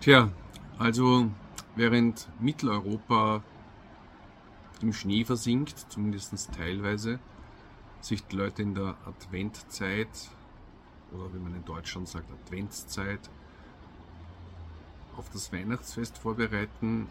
[0.00, 0.30] Tja,
[0.78, 1.28] also
[1.74, 3.42] während Mitteleuropa
[4.80, 7.18] im Schnee versinkt, zumindest teilweise,
[8.00, 10.30] sich die Leute in der Adventzeit
[11.12, 13.28] oder wie man in Deutschland sagt, Adventszeit
[15.16, 17.08] auf das Weihnachtsfest vorbereiten,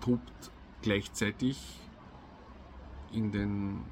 [0.00, 0.50] tobt
[0.82, 1.78] gleichzeitig
[3.12, 3.84] in den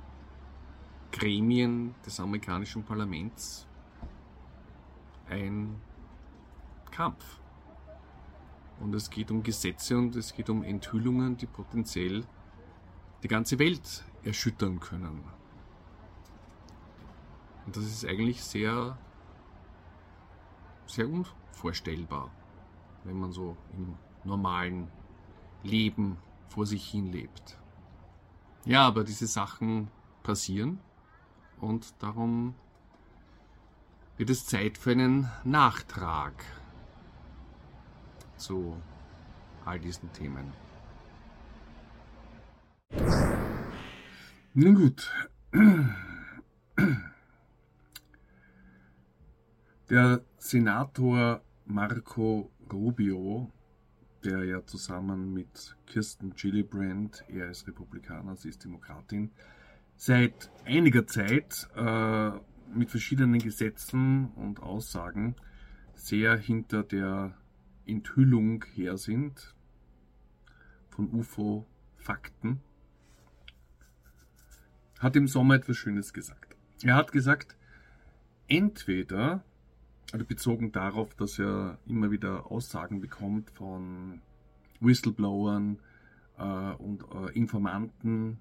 [1.13, 3.65] Gremien des amerikanischen Parlaments
[5.29, 5.81] ein
[7.01, 7.41] Kampf.
[8.79, 12.27] Und es geht um Gesetze und es geht um Enthüllungen, die potenziell
[13.23, 15.25] die ganze Welt erschüttern können.
[17.65, 18.99] Und das ist eigentlich sehr,
[20.85, 22.31] sehr unvorstellbar,
[23.05, 24.89] wenn man so im normalen
[25.63, 27.59] Leben vor sich hin lebt.
[28.67, 29.91] Ja, aber diese Sachen
[30.23, 30.81] passieren
[31.63, 32.55] und darum
[34.19, 36.60] wird es Zeit für einen Nachtrag
[38.41, 38.77] zu
[39.65, 40.53] all diesen Themen.
[44.55, 45.11] Nun gut.
[49.91, 53.53] Der Senator Marco Rubio,
[54.25, 59.31] der ja zusammen mit Kirsten Gillibrand, er ist Republikaner, sie ist Demokratin,
[59.97, 62.31] seit einiger Zeit äh,
[62.73, 65.37] mit verschiedenen Gesetzen und Aussagen
[65.95, 67.35] sehr hinter der
[67.91, 69.55] Enthüllung her sind
[70.91, 72.61] von UFO-Fakten,
[74.99, 76.57] hat im Sommer etwas Schönes gesagt.
[76.83, 77.57] Er hat gesagt,
[78.49, 79.43] entweder,
[80.13, 84.21] also bezogen darauf, dass er immer wieder Aussagen bekommt von
[84.81, 85.79] Whistleblowern
[86.39, 86.43] äh,
[86.75, 88.39] und äh, Informanten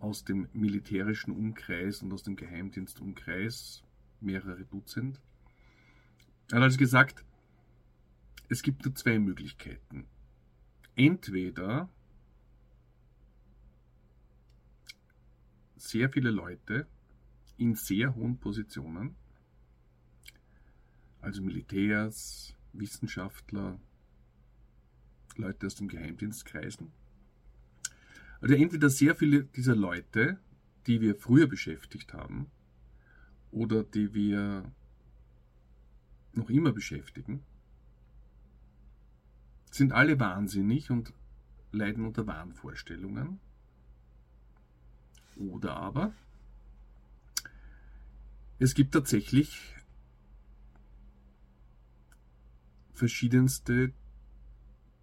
[0.00, 3.84] aus dem militärischen Umkreis und aus dem Geheimdienstumkreis,
[4.20, 5.20] mehrere Dutzend.
[6.50, 7.24] Er hat also gesagt,
[8.50, 10.06] es gibt nur zwei Möglichkeiten.
[10.96, 11.88] Entweder
[15.76, 16.88] sehr viele Leute
[17.56, 19.14] in sehr hohen Positionen,
[21.20, 23.80] also Militärs, Wissenschaftler,
[25.36, 26.90] Leute aus dem Geheimdienstkreisen.
[28.40, 30.40] Also entweder sehr viele dieser Leute,
[30.88, 32.50] die wir früher beschäftigt haben
[33.52, 34.74] oder die wir
[36.32, 37.44] noch immer beschäftigen,
[39.70, 41.12] sind alle wahnsinnig und
[41.72, 43.40] leiden unter Wahnvorstellungen.
[45.36, 46.12] Oder aber
[48.58, 49.74] es gibt tatsächlich
[52.92, 53.92] verschiedenste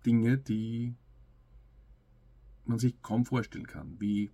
[0.06, 0.96] Dinge, die
[2.66, 4.30] man sich kaum vorstellen kann, wie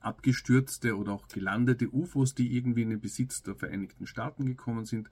[0.00, 5.08] abgestürzte oder auch gelandete UFOs, die irgendwie in den Besitz der Vereinigten Staaten gekommen sind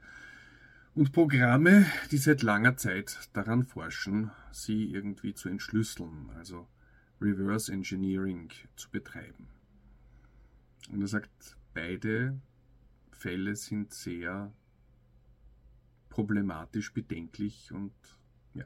[0.94, 6.66] und Programme, die seit langer Zeit daran forschen, sie irgendwie zu entschlüsseln, also
[7.20, 9.48] Reverse Engineering zu betreiben.
[10.90, 12.40] Und er sagt, beide
[13.12, 14.52] Fälle sind sehr
[16.08, 17.92] problematisch, bedenklich und
[18.54, 18.64] ja,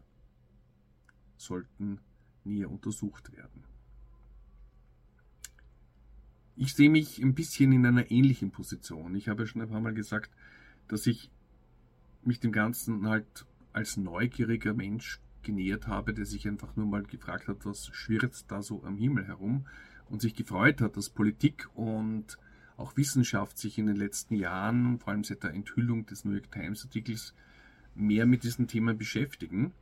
[1.37, 2.01] sollten
[2.45, 3.65] näher untersucht werden.
[6.57, 9.15] Ich sehe mich ein bisschen in einer ähnlichen Position.
[9.17, 10.31] Ich habe schon ein paar Mal gesagt,
[10.87, 11.31] dass ich
[12.27, 17.49] mich dem Ganzen halt als neugieriger Mensch genähert habe, der sich einfach nur mal gefragt
[17.49, 19.67] hat, was schwirrt da so am Himmel herum
[20.09, 22.39] und sich gefreut hat, dass Politik und
[22.77, 26.51] auch Wissenschaft sich in den letzten Jahren, vor allem seit der Enthüllung des New York
[26.51, 27.35] Times Artikels,
[27.95, 29.73] mehr mit diesen Themen beschäftigen.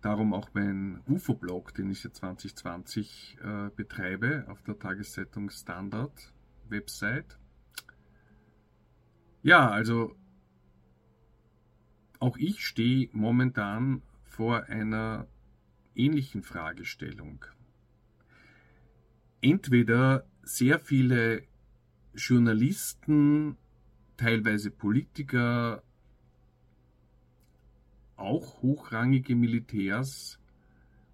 [0.00, 6.32] Darum auch mein UFO-Blog, den ich seit 2020 äh, betreibe, auf der Tageszeitung Standard
[6.68, 7.38] Website.
[9.42, 10.14] Ja, also
[12.20, 15.26] auch ich stehe momentan vor einer
[15.94, 17.44] ähnlichen Fragestellung.
[19.40, 21.42] Entweder sehr viele
[22.14, 23.56] Journalisten,
[24.16, 25.82] teilweise Politiker,
[28.16, 30.38] auch hochrangige Militärs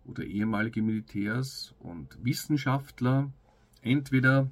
[0.05, 3.32] oder ehemalige Militärs und Wissenschaftler,
[3.81, 4.50] entweder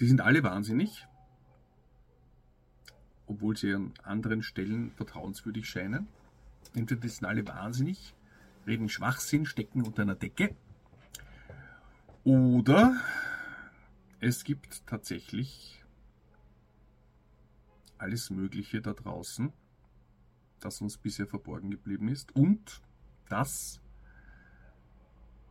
[0.00, 1.07] die sind alle wahnsinnig
[3.28, 6.08] obwohl sie an anderen Stellen vertrauenswürdig scheinen.
[6.74, 8.14] Entweder sind alle wahnsinnig,
[8.66, 10.54] reden Schwachsinn, stecken unter einer Decke.
[12.24, 12.96] Oder
[14.20, 15.84] es gibt tatsächlich
[17.98, 19.52] alles Mögliche da draußen,
[20.60, 22.80] das uns bisher verborgen geblieben ist und
[23.28, 23.80] das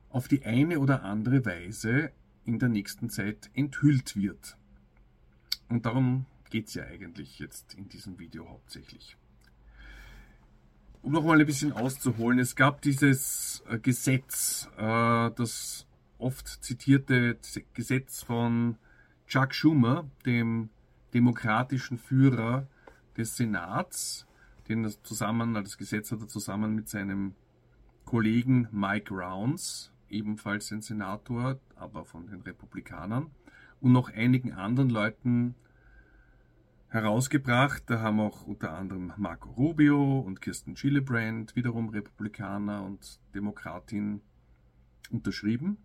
[0.09, 2.11] auf die eine oder andere Weise
[2.45, 4.57] in der nächsten Zeit enthüllt wird.
[5.69, 9.17] Und darum geht es ja eigentlich jetzt in diesem Video hauptsächlich.
[11.01, 17.37] Um nochmal ein bisschen auszuholen, es gab dieses äh, Gesetz, äh, das oft zitierte
[17.73, 18.77] Gesetz von
[19.27, 20.69] Chuck Schumer, dem
[21.13, 22.67] demokratischen Führer
[23.15, 24.27] des Senats,
[24.67, 27.35] den er zusammen, das Gesetz hat er zusammen mit seinem
[28.05, 33.31] Kollegen Mike Rounds, ebenfalls ein Senator, aber von den Republikanern,
[33.79, 35.55] und noch einigen anderen Leuten
[36.89, 37.83] herausgebracht.
[37.87, 44.21] Da haben auch unter anderem Marco Rubio und Kirsten Gillibrand, wiederum Republikaner und Demokratin,
[45.09, 45.77] unterschrieben.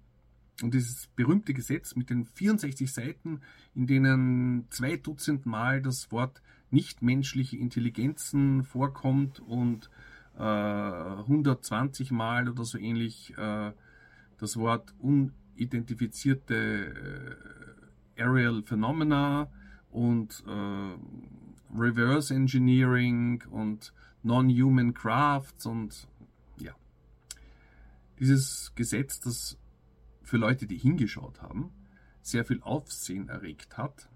[0.62, 3.40] Und dieses berühmte Gesetz mit den 64 Seiten,
[3.74, 9.90] in denen zwei Dutzend Mal das Wort nichtmenschliche Intelligenzen vorkommt und
[10.36, 13.72] äh, 120 Mal oder so ähnlich äh,
[14.38, 17.36] das Wort unidentifizierte
[18.16, 19.50] äh, Aerial Phenomena
[19.92, 23.92] und äh, Reverse Engineering und
[24.22, 26.08] Non-Human Crafts und
[26.58, 26.72] ja.
[28.18, 29.58] Dieses Gesetz, das
[30.22, 31.70] für Leute, die hingeschaut haben,
[32.22, 34.08] sehr viel Aufsehen erregt hat,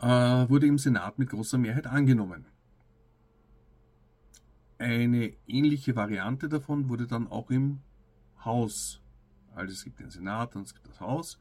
[0.00, 0.06] äh,
[0.48, 2.46] wurde im Senat mit großer Mehrheit angenommen.
[4.78, 7.80] Eine ähnliche Variante davon wurde dann auch im
[8.44, 9.00] Haus,
[9.54, 11.40] also es gibt den Senat und es gibt das Haus,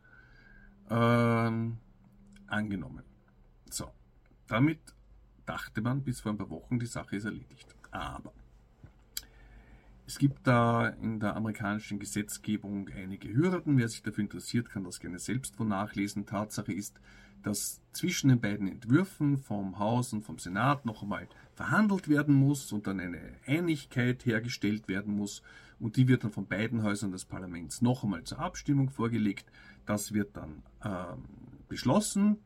[0.90, 1.78] ähm,
[2.48, 3.04] angenommen.
[3.70, 3.92] So,
[4.48, 4.80] damit
[5.46, 7.76] dachte man bis vor ein paar Wochen, die Sache ist erledigt.
[7.92, 8.34] Aber
[10.06, 13.78] es gibt da in der amerikanischen Gesetzgebung einige Hürden.
[13.78, 16.26] Wer sich dafür interessiert, kann das gerne selbst wo nachlesen.
[16.26, 17.00] Tatsache ist,
[17.44, 22.72] dass zwischen den beiden Entwürfen vom Haus und vom Senat noch einmal verhandelt werden muss
[22.72, 25.42] und dann eine Einigkeit hergestellt werden muss.
[25.80, 29.46] Und die wird dann von beiden Häusern des Parlaments noch einmal zur Abstimmung vorgelegt.
[29.86, 31.24] Das wird dann ähm,
[31.70, 32.38] beschlossen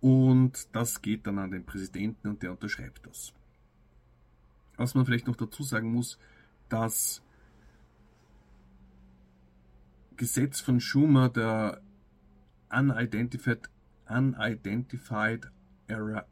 [0.00, 3.32] und das geht dann an den Präsidenten und der unterschreibt das.
[4.76, 6.18] Was man vielleicht noch dazu sagen muss,
[6.68, 7.22] das
[10.16, 11.82] Gesetz von Schumer, der
[12.70, 13.68] Unidentified,
[14.10, 15.46] Unidentified
[15.86, 16.26] Era,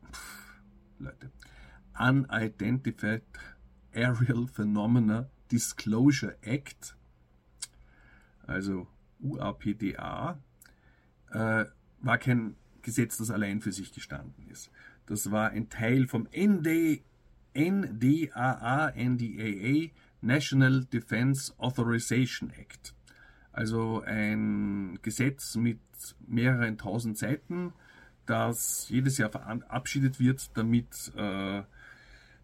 [0.98, 1.30] Leute,
[1.98, 3.22] Unidentified
[3.94, 6.96] Aerial Phenomena Disclosure Act,
[8.46, 8.88] also
[9.20, 10.38] UAPDA,
[11.30, 11.64] äh,
[12.00, 14.70] war kein Gesetz, das allein für sich gestanden ist.
[15.06, 17.02] Das war ein Teil vom ND,
[17.54, 19.90] NDAA, NDAA,
[20.20, 22.94] National Defense Authorization Act.
[23.58, 25.80] Also ein Gesetz mit
[26.28, 27.72] mehreren tausend Seiten,
[28.24, 31.64] das jedes Jahr verabschiedet wird, damit äh,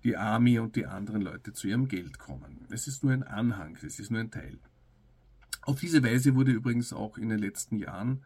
[0.03, 2.67] die Army und die anderen Leute zu ihrem Geld kommen.
[2.69, 4.59] Es ist nur ein Anhang, es ist nur ein Teil.
[5.63, 8.25] Auf diese Weise wurde übrigens auch in den letzten Jahren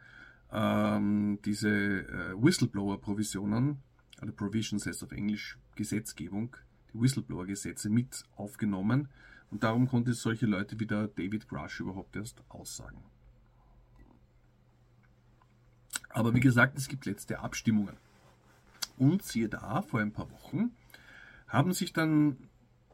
[0.50, 3.82] ähm, diese äh, Whistleblower-Provisionen,
[4.18, 6.56] also Provisions heißt auf Englisch Gesetzgebung,
[6.94, 9.10] die Whistleblower-Gesetze mit aufgenommen
[9.50, 13.02] und darum konnte solche Leute wie der David Grush überhaupt erst aussagen.
[16.10, 17.96] Aber wie gesagt, es gibt letzte Abstimmungen.
[18.96, 20.72] Und siehe da, vor ein paar Wochen
[21.46, 22.36] haben sich dann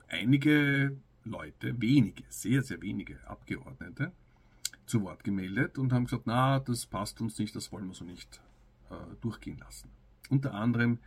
[0.09, 4.12] einige Leute, wenige, sehr, sehr wenige Abgeordnete,
[4.87, 8.05] zu Wort gemeldet und haben gesagt, na, das passt uns nicht, das wollen wir so
[8.05, 8.43] nicht
[8.91, 9.89] äh, durchgehen lassen.
[10.29, 10.99] Unter anderem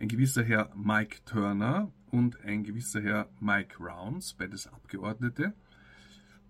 [0.00, 5.52] ein gewisser Herr Mike Turner und ein gewisser Herr Mike Rounds, beides Abgeordnete.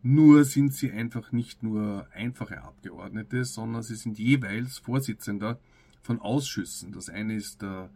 [0.03, 5.59] Nur sind sie einfach nicht nur einfache Abgeordnete, sondern sie sind jeweils Vorsitzender
[6.01, 6.93] von Ausschüssen.
[6.93, 7.91] Das eine ist der,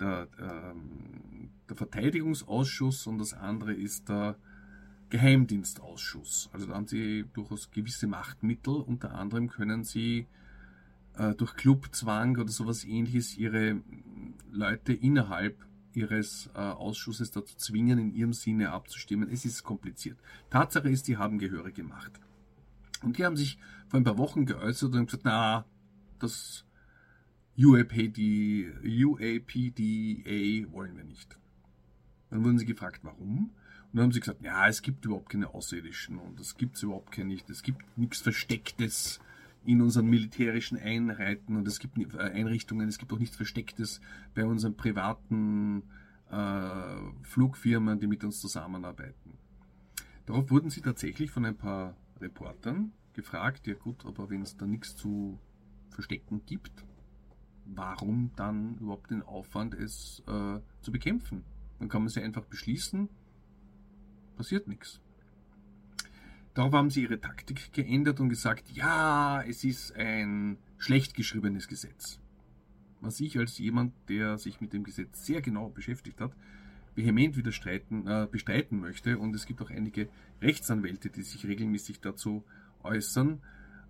[0.00, 4.36] der, ähm, der Verteidigungsausschuss und das andere ist der
[5.10, 6.50] Geheimdienstausschuss.
[6.52, 8.74] Also da haben sie durchaus gewisse Machtmittel.
[8.74, 10.26] Unter anderem können sie
[11.18, 13.82] äh, durch Clubzwang oder sowas ähnliches ihre
[14.50, 19.28] Leute innerhalb ihres äh, Ausschusses dazu zwingen, in ihrem Sinne abzustimmen.
[19.30, 20.18] Es ist kompliziert.
[20.50, 22.12] Tatsache ist, die haben Gehöre gemacht.
[23.02, 23.58] Und die haben sich
[23.88, 25.64] vor ein paar Wochen geäußert und gesagt, na,
[26.18, 26.64] das
[27.56, 31.36] UAPD, UAPDA wollen wir nicht.
[32.30, 33.50] Dann wurden sie gefragt, warum?
[33.90, 37.10] Und dann haben sie gesagt, ja, es gibt überhaupt keine Außerirdischen und es gibt überhaupt
[37.10, 39.20] keine, es gibt nichts Verstecktes
[39.68, 44.00] in unseren militärischen Einheiten und es gibt äh, Einrichtungen, es gibt auch nichts Verstecktes
[44.34, 45.82] bei unseren privaten
[46.30, 49.34] äh, Flugfirmen, die mit uns zusammenarbeiten.
[50.24, 54.64] Darauf wurden sie tatsächlich von ein paar Reportern gefragt, ja gut, aber wenn es da
[54.64, 55.38] nichts zu
[55.90, 56.72] verstecken gibt,
[57.66, 61.44] warum dann überhaupt den Aufwand, es äh, zu bekämpfen?
[61.78, 63.10] Dann kann man sie einfach beschließen,
[64.34, 65.02] passiert nichts.
[66.58, 72.18] Darauf haben sie ihre Taktik geändert und gesagt, ja, es ist ein schlecht geschriebenes Gesetz.
[73.00, 76.32] was ich als jemand, der sich mit dem Gesetz sehr genau beschäftigt hat,
[76.96, 79.18] vehement widerstreiten, äh, bestreiten möchte.
[79.18, 80.08] Und es gibt auch einige
[80.42, 82.42] Rechtsanwälte, die sich regelmäßig dazu
[82.82, 83.40] äußern,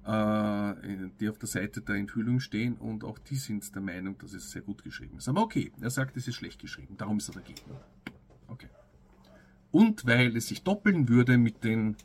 [0.04, 0.74] äh,
[1.20, 2.74] die auf der Seite der Enthüllung stehen.
[2.74, 5.28] Und auch die sind der Meinung, dass es sehr gut geschrieben ist.
[5.30, 6.98] Aber okay, er sagt, es ist schlecht geschrieben.
[6.98, 7.62] Darum ist er dagegen.
[8.46, 8.68] Okay.
[9.70, 11.96] Und weil es sich doppeln würde mit den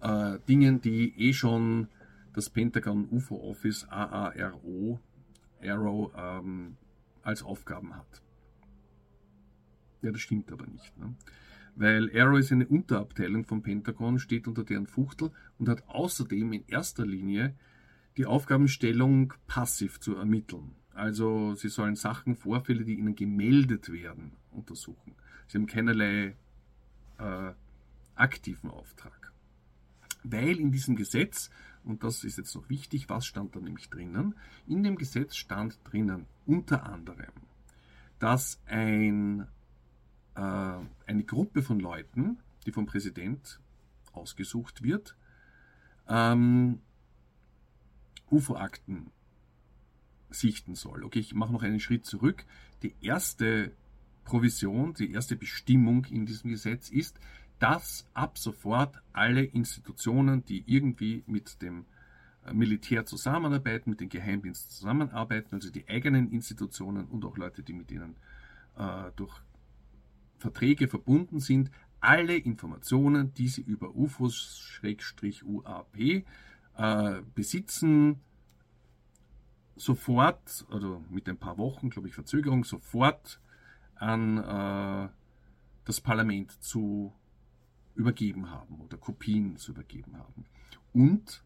[0.00, 1.88] äh, Dingen, die eh schon
[2.32, 5.00] das Pentagon UFO Office AARO
[5.62, 6.76] Arrow ähm,
[7.22, 8.22] als Aufgaben hat.
[10.02, 10.96] Ja, das stimmt aber nicht.
[10.98, 11.14] Ne?
[11.76, 16.64] Weil Arrow ist eine Unterabteilung vom Pentagon, steht unter deren Fuchtel und hat außerdem in
[16.66, 17.54] erster Linie
[18.16, 20.74] die Aufgabenstellung passiv zu ermitteln.
[20.94, 25.14] Also sie sollen Sachen, Vorfälle, die ihnen gemeldet werden, untersuchen.
[25.46, 26.36] Sie haben keinerlei
[27.18, 27.52] äh,
[28.14, 29.29] aktiven Auftrag.
[30.22, 31.50] Weil in diesem Gesetz,
[31.84, 34.34] und das ist jetzt noch wichtig, was stand da nämlich drinnen?
[34.66, 37.32] In dem Gesetz stand drinnen unter anderem,
[38.18, 39.46] dass ein
[40.34, 43.60] äh, eine Gruppe von Leuten, die vom Präsident
[44.12, 45.16] ausgesucht wird,
[46.08, 46.80] ähm,
[48.30, 49.10] UFO-Akten
[50.30, 51.04] sichten soll.
[51.04, 52.44] Okay, ich mache noch einen Schritt zurück.
[52.82, 53.72] Die erste
[54.24, 57.18] Provision, die erste Bestimmung in diesem Gesetz ist,
[57.60, 61.84] dass ab sofort alle Institutionen, die irgendwie mit dem
[62.52, 67.92] Militär zusammenarbeiten, mit den Geheimdiensten zusammenarbeiten, also die eigenen Institutionen und auch Leute, die mit
[67.92, 68.16] ihnen
[68.76, 69.40] äh, durch
[70.38, 76.24] Verträge verbunden sind, alle Informationen, die sie über UFOs-UAP äh,
[77.34, 78.20] besitzen,
[79.76, 83.38] sofort, oder mit ein paar Wochen, glaube ich, Verzögerung, sofort
[83.96, 85.08] an äh,
[85.84, 87.12] das Parlament zu
[88.00, 90.46] übergeben haben oder Kopien zu übergeben haben.
[90.92, 91.44] Und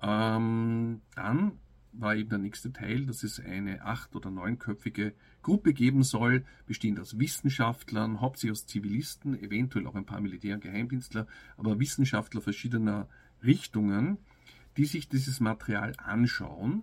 [0.00, 1.58] ähm, dann
[1.92, 7.00] war eben der nächste Teil, dass es eine acht- oder neunköpfige Gruppe geben soll, bestehend
[7.00, 13.08] aus Wissenschaftlern, hauptsächlich aus Zivilisten, eventuell auch ein paar Militär- und Geheimdienstler, aber Wissenschaftler verschiedener
[13.42, 14.18] Richtungen,
[14.76, 16.82] die sich dieses Material anschauen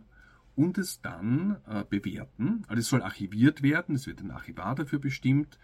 [0.55, 2.63] und es dann äh, bewerten.
[2.67, 5.59] Also es soll archiviert werden, es wird ein Archivar dafür bestimmt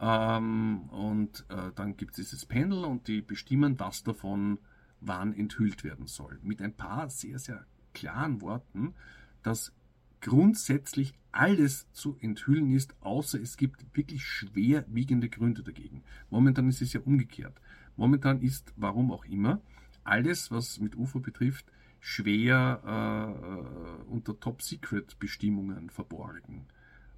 [0.00, 4.58] ähm, und äh, dann gibt es dieses Panel und die bestimmen, was davon
[5.00, 6.38] wann enthüllt werden soll.
[6.42, 8.94] Mit ein paar sehr, sehr klaren Worten,
[9.42, 9.72] dass
[10.20, 16.02] grundsätzlich alles zu enthüllen ist, außer es gibt wirklich schwerwiegende Gründe dagegen.
[16.28, 17.60] Momentan ist es ja umgekehrt.
[17.96, 19.60] Momentan ist, warum auch immer,
[20.04, 21.66] alles, was mit UFO betrifft,
[22.00, 26.66] schwer äh, unter Top-Secret-Bestimmungen verborgen.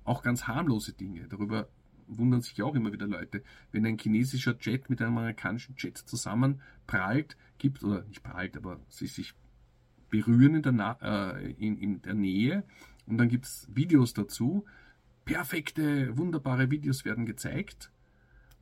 [0.04, 1.28] Auch ganz harmlose Dinge.
[1.28, 1.68] Darüber
[2.06, 3.42] wundern sich auch immer wieder Leute.
[3.71, 9.06] Wenn ein chinesischer Jet mit einem amerikanischen Jet zusammenprallt, gibt, oder nicht prallt, aber sie
[9.06, 9.35] sich
[10.11, 12.64] berühren in der, äh, in, in der Nähe
[13.06, 14.64] und dann gibt es Videos dazu.
[15.25, 17.90] Perfekte, wunderbare Videos werden gezeigt.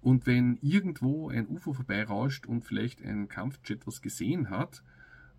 [0.01, 4.83] Und wenn irgendwo ein UFO vorbeirauscht und vielleicht ein Kampfjet was gesehen hat,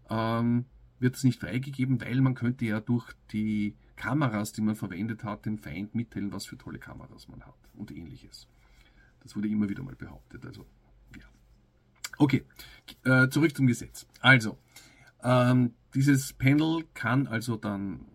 [0.10, 0.66] ähm,
[1.00, 5.46] wird es nicht freigegeben, weil man könnte ja durch die Kameras, die man verwendet hat,
[5.46, 8.48] dem Feind mitteilen, was für tolle Kameras man hat und ähnliches.
[9.20, 10.44] Das wurde immer wieder mal behauptet.
[10.44, 10.66] Also,
[11.16, 11.26] ja.
[12.18, 12.44] Okay,
[13.04, 14.08] äh, zurück zum Gesetz.
[14.20, 14.58] Also,
[15.22, 18.08] ähm, dieses Panel kann also dann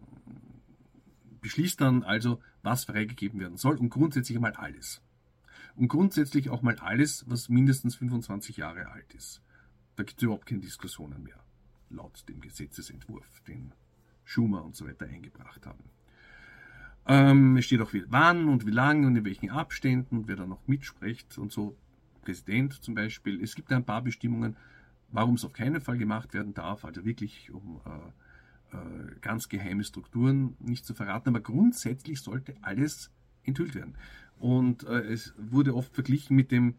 [1.40, 5.00] beschließt dann also, was freigegeben werden soll und grundsätzlich einmal alles.
[5.76, 9.40] Und grundsätzlich auch mal alles, was mindestens 25 Jahre alt ist.
[9.94, 11.38] Da gibt es überhaupt keine Diskussionen mehr,
[11.90, 13.72] laut dem Gesetzesentwurf, den
[14.26, 15.84] Schumer und so weiter eingebracht haben.
[17.06, 20.36] Ähm, es steht auch, wie, wann und wie lange und in welchen Abständen und wer
[20.36, 21.74] da noch mitspricht und so.
[22.22, 23.40] Präsident zum Beispiel.
[23.40, 24.56] Es gibt ein paar Bestimmungen,
[25.12, 29.84] warum es auf keinen Fall gemacht werden darf, also wirklich um äh, äh, ganz geheime
[29.84, 33.12] Strukturen nicht zu verraten, aber grundsätzlich sollte alles
[33.44, 33.94] enthüllt werden.
[34.40, 36.74] Und äh, es wurde oft verglichen mit dem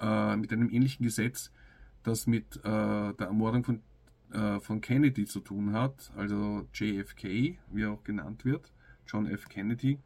[0.00, 1.50] äh, mit einem ähnlichen Gesetz,
[2.02, 3.80] das mit äh, der Ermordung von,
[4.32, 8.72] äh, von Kennedy zu tun hat, also JFK, wie er auch genannt wird,
[9.06, 9.48] John F.
[9.48, 9.98] Kennedy.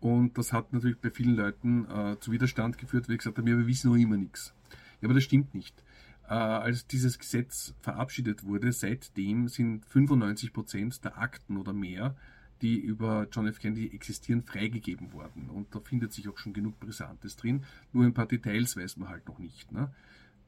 [0.00, 1.86] Und das hat natürlich bei vielen Leuten
[2.18, 4.52] zu Widerstand geführt, weil gesagt wir wissen noch immer nichts.
[5.00, 5.84] Ja, aber das stimmt nicht
[6.32, 12.16] äh, als dieses Gesetz verabschiedet wurde, seitdem sind 95 Prozent der Akten oder mehr,
[12.62, 13.58] die über John F.
[13.58, 15.50] Kennedy existieren, freigegeben worden.
[15.50, 17.64] Und da findet sich auch schon genug Brisantes drin.
[17.92, 19.72] Nur ein paar Details weiß man halt noch nicht.
[19.72, 19.92] Ne?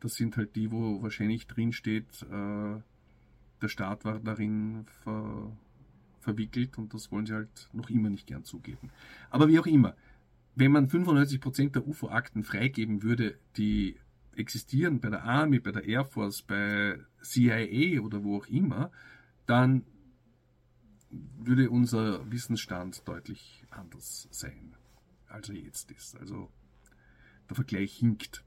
[0.01, 2.81] Das sind halt die, wo wahrscheinlich drin steht, äh,
[3.65, 5.57] der Staat war darin ver
[6.21, 8.91] verwickelt und das wollen sie halt noch immer nicht gern zugeben.
[9.29, 9.95] Aber wie auch immer,
[10.55, 13.99] wenn man 95% der UFO-Akten freigeben würde, die
[14.35, 18.91] existieren bei der Army, bei der Air Force, bei CIA oder wo auch immer,
[19.47, 19.85] dann
[21.11, 24.75] würde unser Wissensstand deutlich anders sein,
[25.29, 26.17] als er jetzt ist.
[26.17, 26.51] Also
[27.49, 28.45] der Vergleich hinkt.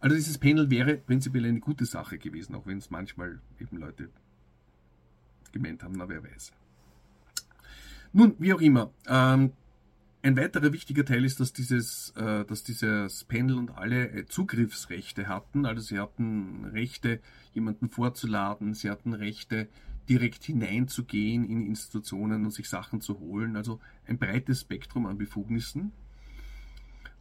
[0.00, 4.08] Also dieses Panel wäre prinzipiell eine gute Sache gewesen, auch wenn es manchmal eben Leute
[5.52, 6.52] gemeint haben, na wer weiß.
[8.12, 8.90] Nun, wie auch immer.
[9.06, 9.52] Ähm,
[10.22, 15.28] ein weiterer wichtiger Teil ist, dass dieses, äh, dass dieses Panel und alle äh, Zugriffsrechte
[15.28, 15.64] hatten.
[15.64, 17.20] Also sie hatten Rechte,
[17.54, 19.68] jemanden vorzuladen, sie hatten Rechte,
[20.08, 23.56] direkt hineinzugehen in Institutionen und sich Sachen zu holen.
[23.56, 25.92] Also ein breites Spektrum an Befugnissen.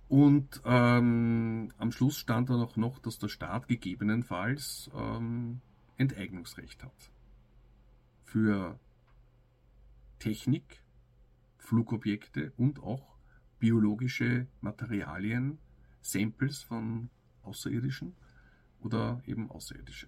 [0.09, 5.61] Und ähm, am Schluss stand dann auch noch, dass der Staat gegebenenfalls ähm,
[5.97, 7.11] Enteignungsrecht hat.
[8.23, 8.79] Für
[10.17, 10.83] Technik,
[11.59, 13.17] Flugobjekte und auch
[13.59, 15.59] biologische Materialien,
[16.01, 17.11] Samples von
[17.43, 18.15] Außerirdischen
[18.81, 20.07] oder eben Außerirdische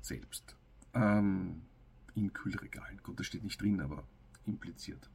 [0.00, 0.56] selbst.
[0.94, 1.62] Ähm,
[2.14, 3.00] in Kühlregalen.
[3.02, 4.04] Gut, das steht nicht drin, aber
[4.46, 5.10] impliziert.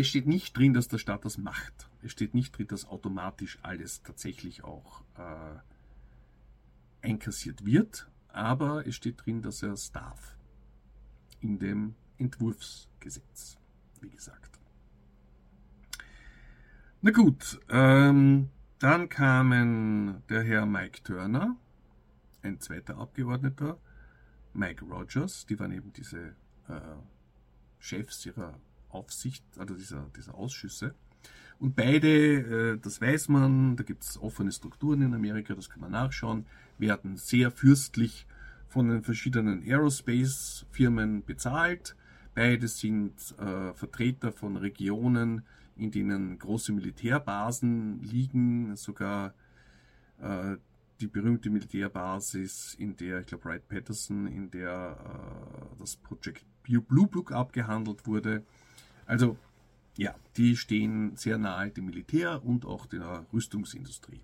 [0.00, 1.90] Es steht nicht drin, dass der Staat das macht.
[2.00, 5.58] Es steht nicht drin, dass automatisch alles tatsächlich auch äh,
[7.06, 10.38] einkassiert wird, aber es steht drin, dass er es darf.
[11.40, 13.58] In dem Entwurfsgesetz,
[14.00, 14.58] wie gesagt.
[17.02, 21.58] Na gut, ähm, dann kamen der Herr Mike Turner,
[22.40, 23.78] ein zweiter Abgeordneter,
[24.54, 26.36] Mike Rogers, die waren eben diese
[26.68, 26.80] äh,
[27.78, 28.58] Chefs ihrer
[28.90, 30.94] Aufsicht, also dieser, dieser Ausschüsse.
[31.58, 35.80] Und beide, äh, das weiß man, da gibt es offene Strukturen in Amerika, das kann
[35.80, 36.46] man nachschauen,
[36.78, 38.26] werden sehr fürstlich
[38.68, 41.96] von den verschiedenen Aerospace-Firmen bezahlt.
[42.34, 45.42] Beide sind äh, Vertreter von Regionen,
[45.76, 49.34] in denen große Militärbasen liegen, sogar
[50.20, 50.56] äh,
[51.00, 57.08] die berühmte Militärbasis, in der, ich glaube, Wright Patterson, in der äh, das Project Blue
[57.08, 58.44] Book abgehandelt wurde.
[59.10, 59.36] Also,
[59.96, 64.20] ja, die stehen sehr nahe dem Militär und auch der Rüstungsindustrie.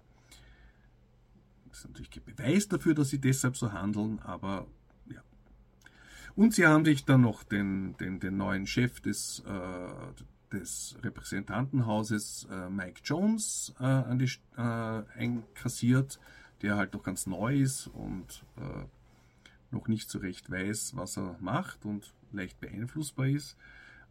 [1.68, 4.68] Das ist natürlich kein Beweis dafür, dass sie deshalb so handeln, aber
[5.10, 5.20] ja.
[6.36, 12.46] Und sie haben sich dann noch den, den, den neuen Chef des, äh, des Repräsentantenhauses,
[12.48, 16.20] äh, Mike Jones, äh, an die, äh, einkassiert
[16.62, 18.84] der halt noch ganz neu ist und äh,
[19.72, 23.56] noch nicht so recht weiß, was er macht und leicht beeinflussbar ist.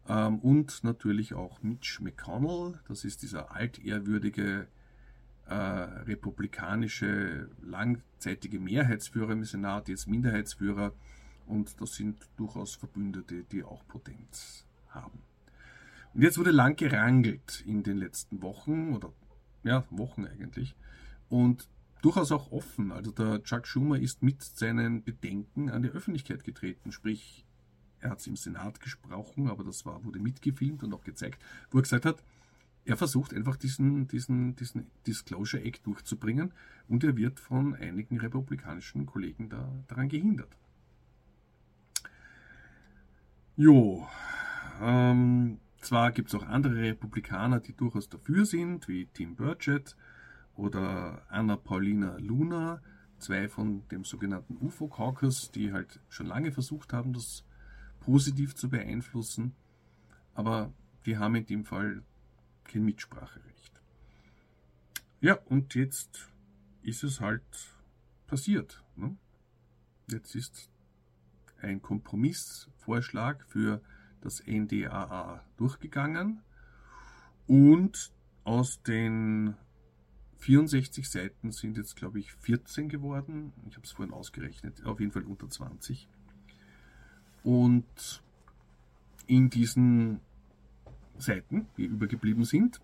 [0.08, 4.68] Ähm, und natürlich auch Mitch McConnell, das ist dieser altehrwürdige
[5.46, 10.92] äh, republikanische langzeitige Mehrheitsführer im Senat, jetzt Minderheitsführer.
[11.46, 15.22] Und das sind durchaus Verbündete, die auch Potenz haben.
[16.14, 19.12] Und jetzt wurde lang gerangelt in den letzten Wochen oder
[19.62, 20.74] ja, Wochen eigentlich.
[21.28, 21.68] Und
[22.02, 22.92] durchaus auch offen.
[22.92, 27.45] Also der Chuck Schumer ist mit seinen Bedenken an die Öffentlichkeit getreten, sprich,
[28.06, 31.78] er hat es im Senat gesprochen, aber das war, wurde mitgefilmt und auch gezeigt, wo
[31.78, 32.22] er gesagt hat,
[32.84, 36.52] er versucht einfach diesen, diesen, diesen Disclosure Act durchzubringen
[36.88, 40.56] und er wird von einigen republikanischen Kollegen da, daran gehindert.
[43.56, 44.06] Jo,
[44.80, 49.96] ähm, zwar gibt es auch andere Republikaner, die durchaus dafür sind, wie Tim Burchett,
[50.54, 52.80] oder Anna Paulina Luna,
[53.18, 57.44] zwei von dem sogenannten UFO-Caucus, die halt schon lange versucht haben, das
[58.06, 59.56] positiv zu beeinflussen,
[60.32, 60.72] aber
[61.06, 62.04] die haben in dem Fall
[62.62, 63.82] kein Mitspracherecht.
[65.20, 66.32] Ja, und jetzt
[66.82, 67.42] ist es halt
[68.28, 68.84] passiert.
[68.94, 69.16] Ne?
[70.08, 70.70] Jetzt ist
[71.60, 73.82] ein Kompromissvorschlag für
[74.20, 76.42] das NDAA durchgegangen
[77.48, 78.12] und
[78.44, 79.56] aus den
[80.36, 83.52] 64 Seiten sind jetzt, glaube ich, 14 geworden.
[83.68, 86.08] Ich habe es vorhin ausgerechnet, auf jeden Fall unter 20.
[87.46, 88.24] Und
[89.28, 90.18] in diesen
[91.16, 92.80] Seiten, die übergeblieben sind,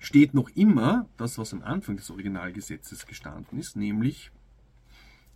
[0.00, 4.32] steht noch immer das, was am Anfang des Originalgesetzes gestanden ist, nämlich,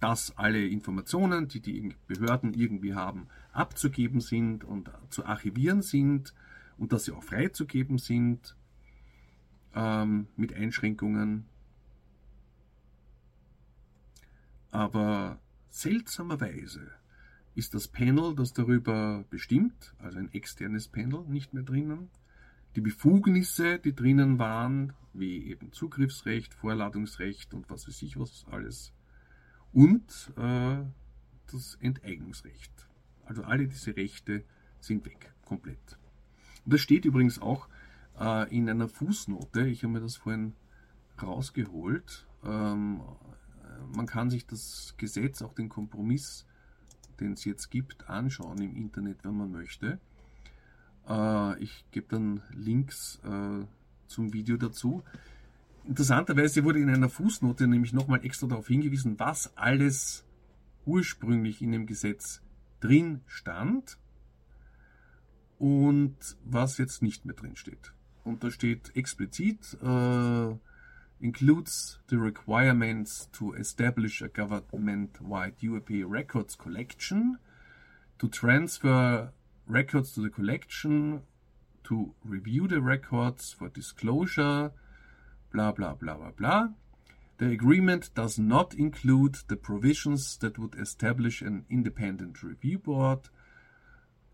[0.01, 6.35] dass alle Informationen, die die Behörden irgendwie haben, abzugeben sind und zu archivieren sind
[6.79, 8.57] und dass sie auch freizugeben sind
[9.73, 11.45] ähm, mit Einschränkungen.
[14.73, 15.39] Aber
[15.71, 16.91] seltsamerweise
[17.57, 22.11] ist das Panel, das darüber bestimmt, also ein externes Panel, nicht mehr drinnen.
[22.77, 28.93] Die Befugnisse, die drinnen waren, wie eben Zugriffsrecht, Vorladungsrecht und was weiß ich was alles.
[29.73, 30.85] Und äh,
[31.51, 32.73] das Enteignungsrecht.
[33.25, 34.45] Also alle diese Rechte
[34.79, 35.99] sind weg, komplett.
[36.67, 37.71] Und das steht übrigens auch
[38.21, 40.55] äh, in einer Fußnote, ich habe mir das vorhin
[41.23, 43.01] rausgeholt, ähm,
[43.95, 46.47] man kann sich das Gesetz, auch den Kompromiss
[47.21, 49.99] den es jetzt gibt, anschauen im Internet, wenn man möchte.
[51.09, 53.65] Äh, ich gebe dann Links äh,
[54.07, 55.03] zum Video dazu.
[55.85, 60.25] Interessanterweise wurde in einer Fußnote nämlich nochmal extra darauf hingewiesen, was alles
[60.85, 62.43] ursprünglich in dem Gesetz
[62.81, 63.99] drin stand
[65.59, 67.93] und was jetzt nicht mehr drin steht.
[68.25, 70.59] Und da steht explizit, uh,
[71.21, 77.39] includes the requirements to establish a government-wide UAP records collection,
[78.19, 79.31] to transfer
[79.67, 81.23] records to the collection,
[81.85, 84.73] to review the records for disclosure,
[85.53, 86.69] blah blah blah blah blah.
[87.39, 93.29] The agreement does not include the provisions that would establish an independent review board,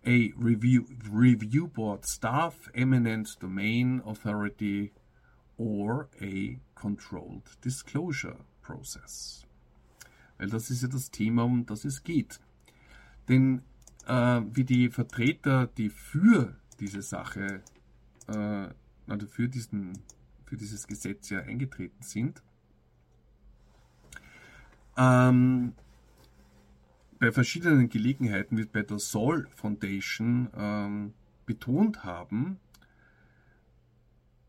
[0.07, 4.92] a review, review board staff, eminent domain authority,
[5.57, 9.47] or a controlled disclosure process.
[10.38, 12.41] Weil das ist ja das Thema, um das es geht.
[13.29, 13.62] Denn
[14.07, 17.62] äh, wie die Vertreter, die für diese Sache,
[18.29, 18.69] äh,
[19.07, 19.99] also für, diesen,
[20.45, 22.43] für dieses Gesetz ja eingetreten sind,
[24.97, 25.75] ähm,
[27.19, 31.15] bei verschiedenen Gelegenheiten wird bei der Sol Foundation ähm,
[31.47, 32.59] betont haben,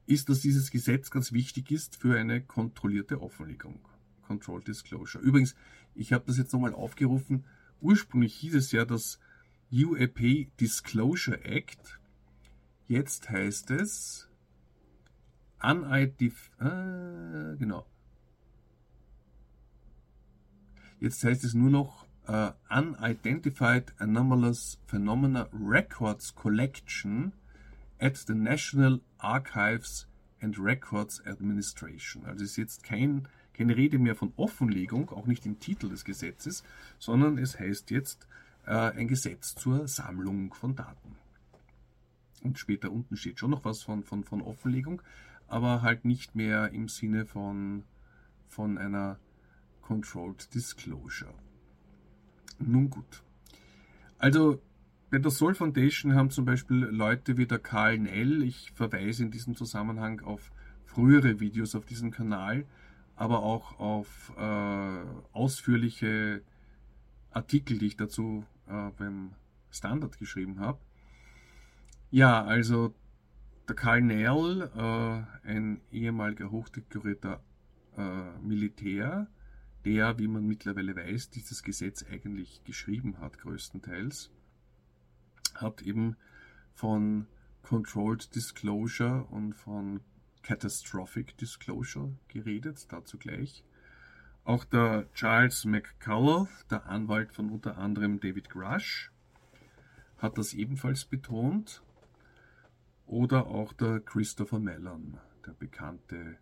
[0.06, 3.80] ist, dass dieses Gesetz ganz wichtig ist für eine kontrollierte Offenlegung.
[4.28, 5.24] Controlled Disclosure.
[5.24, 5.56] Übrigens,
[5.96, 7.46] ich habe das jetzt nochmal aufgerufen.
[7.82, 9.20] Ursprünglich hieß es ja das
[9.72, 12.00] UAP Disclosure Act.
[12.88, 14.30] Jetzt heißt es
[15.62, 17.86] Unidif äh, genau.
[21.00, 27.34] Jetzt heißt es nur noch uh, Unidentified Anomalous Phenomena Records Collection
[28.00, 30.08] at the National Archives
[30.42, 32.26] and Records Administration.
[32.26, 36.64] Also ist jetzt kein, keine Rede mehr von Offenlegung, auch nicht im Titel des Gesetzes,
[37.00, 38.28] sondern es heißt jetzt
[38.66, 41.16] äh, ein Gesetz zur Sammlung von Daten.
[42.44, 45.02] Und später unten steht schon noch was von, von, von Offenlegung,
[45.48, 47.84] aber halt nicht mehr im Sinne von,
[48.50, 49.18] von einer
[49.82, 51.34] Controlled Disclosure.
[52.60, 53.24] Nun gut.
[54.18, 54.62] Also
[55.14, 59.30] bei der Sol Foundation haben zum Beispiel Leute wie der Karl Nell, ich verweise in
[59.30, 60.52] diesem Zusammenhang auf
[60.86, 62.66] frühere Videos auf diesem Kanal,
[63.16, 66.42] aber auch auf äh, ausführliche
[67.30, 69.34] Artikel, die ich dazu äh, beim
[69.70, 70.80] Standard geschrieben habe.
[72.10, 72.96] Ja, also
[73.68, 77.40] der Karl Nell, äh, ein ehemaliger hochdekorierter
[77.98, 79.28] äh, Militär,
[79.86, 84.32] der, wie man mittlerweile weiß, dieses Gesetz eigentlich geschrieben hat, größtenteils
[85.56, 86.16] hat eben
[86.74, 87.28] von
[87.62, 90.02] Controlled Disclosure und von
[90.44, 93.64] Catastrophic Disclosure geredet, dazu gleich.
[94.44, 99.12] Auch der Charles McCullough, der Anwalt von unter anderem David Grush,
[100.18, 101.82] hat das ebenfalls betont.
[103.06, 106.38] Oder auch der Christopher Mellon, der bekannte,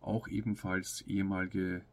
[0.00, 1.84] auch ebenfalls ehemalige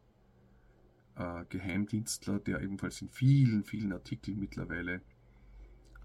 [1.15, 5.01] äh, Geheimdienstler, der ebenfalls in vielen, vielen Artikeln mittlerweile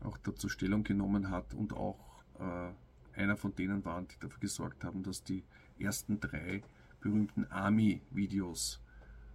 [0.04, 4.84] auch dazu Stellung genommen hat und auch äh, einer von denen waren, die dafür gesorgt
[4.84, 5.44] haben, dass die
[5.78, 6.62] ersten drei
[7.00, 8.80] berühmten Army-Videos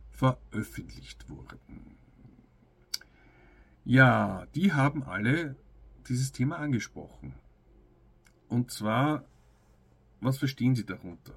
[0.10, 1.97] veröffentlicht wurden.
[3.86, 5.55] Ja, die haben alle
[6.08, 7.34] dieses Thema angesprochen.
[8.47, 9.25] Und zwar,
[10.19, 11.36] was verstehen Sie darunter?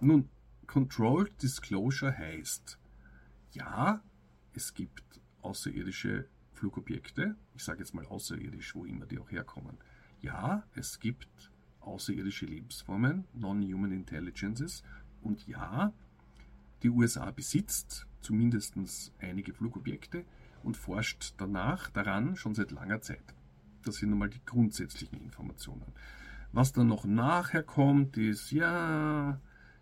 [0.00, 0.28] Nun,
[0.66, 2.78] Controlled Disclosure heißt,
[3.52, 4.02] ja,
[4.54, 6.28] es gibt außerirdische
[6.60, 9.78] Flugobjekte, ich sage jetzt mal außerirdisch, wo immer die auch herkommen.
[10.20, 14.82] Ja, es gibt außerirdische Lebensformen, Non-Human Intelligences,
[15.22, 15.94] und ja,
[16.82, 18.74] die USA besitzt zumindest
[19.18, 20.26] einige Flugobjekte
[20.62, 23.34] und forscht danach daran schon seit langer Zeit.
[23.82, 25.94] Das sind nochmal die grundsätzlichen Informationen.
[26.52, 29.40] Was dann noch nachher kommt, ist, ja,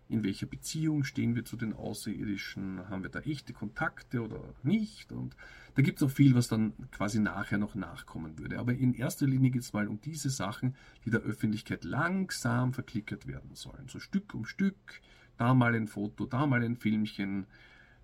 [0.09, 5.11] in welcher Beziehung stehen wir zu den Außerirdischen, haben wir da echte Kontakte oder nicht.
[5.11, 5.35] Und
[5.75, 8.57] da gibt es noch viel, was dann quasi nachher noch nachkommen würde.
[8.57, 13.27] Aber in erster Linie geht es mal um diese Sachen, die der Öffentlichkeit langsam verklickert
[13.27, 13.87] werden sollen.
[13.87, 14.99] So Stück um Stück,
[15.37, 17.45] da mal ein Foto, da mal ein Filmchen,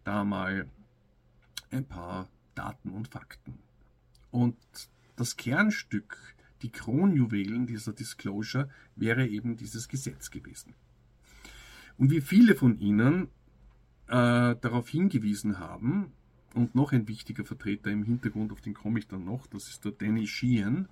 [0.04, 0.70] da mal
[1.72, 3.58] ein paar Daten und Fakten.
[4.30, 4.58] Und
[5.16, 10.76] das Kernstück, die Kronjuwelen dieser Disclosure wäre eben dieses Gesetz gewesen.
[11.98, 13.30] Und wie viele von Ihnen
[14.08, 16.12] äh, darauf hingewiesen haben,
[16.54, 19.84] und noch ein wichtiger Vertreter im Hintergrund, auf den komme ich dann noch, das ist
[19.84, 20.88] der Danny Sheehan,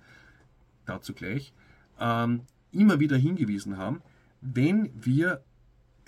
[0.84, 1.54] dazu gleich,
[1.98, 4.02] ähm, immer wieder hingewiesen haben,
[4.42, 5.42] wenn wir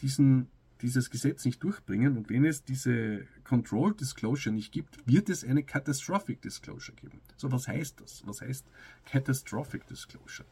[0.02, 0.48] diesen
[0.82, 5.62] dieses Gesetz nicht durchbringen und wenn es diese Control Disclosure nicht gibt, wird es eine
[5.62, 7.20] Catastrophic Disclosure geben.
[7.36, 8.22] So, was heißt das?
[8.26, 8.66] Was heißt
[9.06, 10.46] Catastrophic Disclosure?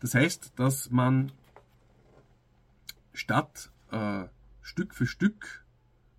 [0.00, 1.30] Das heißt, dass man
[3.12, 4.24] statt äh,
[4.62, 5.64] Stück für Stück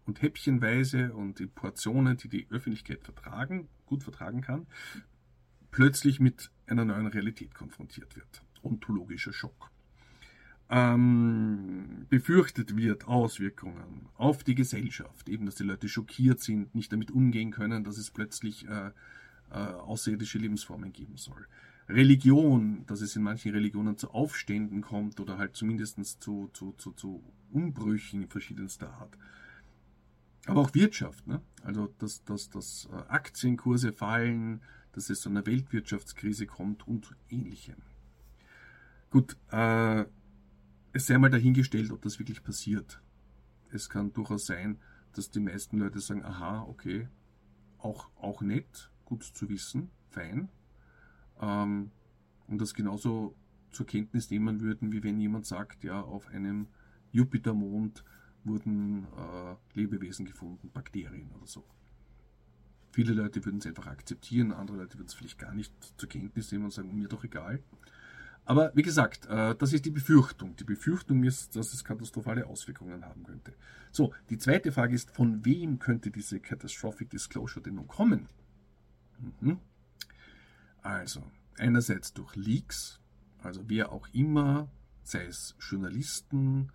[0.05, 4.67] und häppchenweise und in Portionen, die die Öffentlichkeit vertragen, gut vertragen kann,
[5.71, 8.43] plötzlich mit einer neuen Realität konfrontiert wird.
[8.63, 9.71] Ontologischer Schock
[10.69, 17.11] ähm, befürchtet wird, Auswirkungen auf die Gesellschaft, eben dass die Leute schockiert sind, nicht damit
[17.11, 18.91] umgehen können, dass es plötzlich äh,
[19.51, 21.47] äh, außerirdische Lebensformen geben soll.
[21.89, 26.91] Religion, dass es in manchen Religionen zu Aufständen kommt oder halt zumindest zu, zu, zu,
[26.91, 29.17] zu Umbrüchen verschiedenster Art.
[30.47, 31.41] Aber auch Wirtschaft, ne?
[31.63, 34.61] also dass, dass, dass äh, Aktienkurse fallen,
[34.93, 37.81] dass es zu einer Weltwirtschaftskrise kommt und ähnlichem.
[39.09, 40.05] Gut, äh,
[40.93, 43.01] es sei mal dahingestellt, ob das wirklich passiert.
[43.69, 44.79] Es kann durchaus sein,
[45.13, 47.07] dass die meisten Leute sagen, aha, okay,
[47.77, 50.49] auch, auch nett, gut zu wissen, fein.
[51.41, 51.91] Ähm,
[52.47, 53.35] und das genauso
[53.71, 56.67] zur Kenntnis nehmen würden, wie wenn jemand sagt, ja, auf einem
[57.11, 58.03] Jupitermond
[58.43, 61.65] wurden äh, Lebewesen gefunden, Bakterien oder so.
[62.91, 66.51] Viele Leute würden es einfach akzeptieren, andere Leute würden es vielleicht gar nicht zur Kenntnis
[66.51, 67.61] nehmen und sagen, mir doch egal.
[68.45, 70.55] Aber wie gesagt, äh, das ist die Befürchtung.
[70.55, 73.53] Die Befürchtung ist, dass es katastrophale Auswirkungen haben könnte.
[73.91, 78.29] So, die zweite Frage ist, von wem könnte diese Catastrophic Disclosure denn nun kommen?
[79.41, 79.59] Mhm.
[80.87, 81.21] Also,
[81.57, 83.01] einerseits durch Leaks,
[83.39, 84.71] also wer auch immer,
[85.03, 86.71] sei es Journalisten,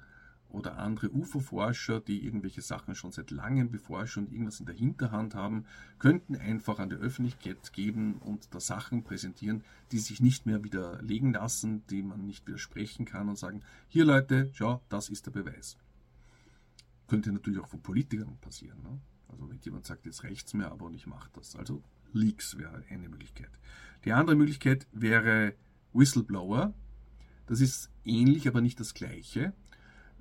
[0.51, 5.35] oder andere UFO-Forscher, die irgendwelche Sachen schon seit langem beforschen und irgendwas in der Hinterhand
[5.35, 5.65] haben,
[5.99, 11.33] könnten einfach an die Öffentlichkeit geben und da Sachen präsentieren, die sich nicht mehr widerlegen
[11.33, 15.79] lassen, die man nicht widersprechen kann und sagen, hier Leute, schau, das ist der Beweis.
[17.09, 18.83] Könnte natürlich auch von Politikern passieren.
[18.83, 19.01] Ne?
[19.29, 21.57] Also wenn jemand sagt, jetzt reicht's mir, aber und ich mache das.
[21.57, 21.83] Also
[22.15, 23.51] Leaks wäre eine Möglichkeit.
[24.05, 25.55] Die andere Möglichkeit wäre
[25.93, 26.75] Whistleblower.
[27.47, 29.53] Das ist ähnlich, aber nicht das gleiche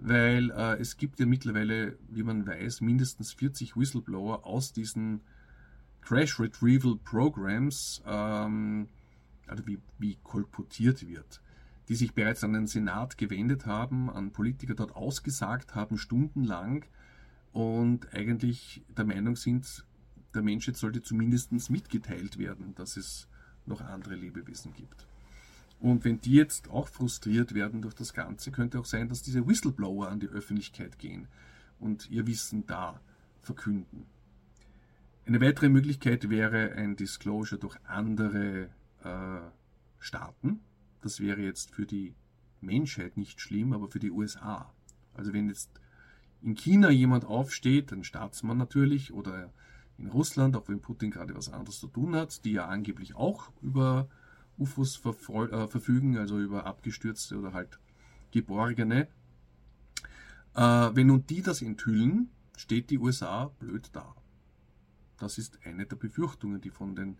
[0.01, 5.21] weil äh, es gibt ja mittlerweile, wie man weiß, mindestens 40 Whistleblower aus diesen
[6.01, 8.89] Crash Retrieval Programs, ähm,
[9.47, 11.41] also wie, wie kolportiert wird,
[11.87, 16.85] die sich bereits an den Senat gewendet haben, an Politiker dort ausgesagt haben, stundenlang
[17.51, 19.85] und eigentlich der Meinung sind,
[20.33, 23.27] der Menschheit sollte zumindest mitgeteilt werden, dass es
[23.65, 25.07] noch andere Lebewesen gibt.
[25.79, 29.47] Und wenn die jetzt auch frustriert werden durch das Ganze, könnte auch sein, dass diese
[29.47, 31.27] Whistleblower an die Öffentlichkeit gehen
[31.79, 32.99] und ihr Wissen da
[33.41, 34.05] verkünden.
[35.25, 38.69] Eine weitere Möglichkeit wäre ein Disclosure durch andere
[39.03, 39.41] äh,
[39.99, 40.59] Staaten.
[41.01, 42.13] Das wäre jetzt für die
[42.59, 44.71] Menschheit nicht schlimm, aber für die USA.
[45.15, 45.71] Also wenn jetzt
[46.43, 49.51] in China jemand aufsteht, ein Staatsmann natürlich, oder
[49.97, 53.51] in Russland, auch wenn Putin gerade was anderes zu tun hat, die ja angeblich auch
[53.61, 54.07] über
[54.57, 57.79] UFOs äh, verfügen, also über abgestürzte oder halt
[58.31, 59.07] geborgene.
[60.55, 64.15] Äh, wenn nun die das enthüllen, steht die USA blöd da.
[65.17, 67.17] Das ist eine der Befürchtungen, die von den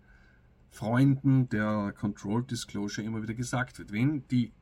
[0.69, 3.91] Freunden der Control Disclosure immer wieder gesagt wird.
[3.91, 4.53] Wenn die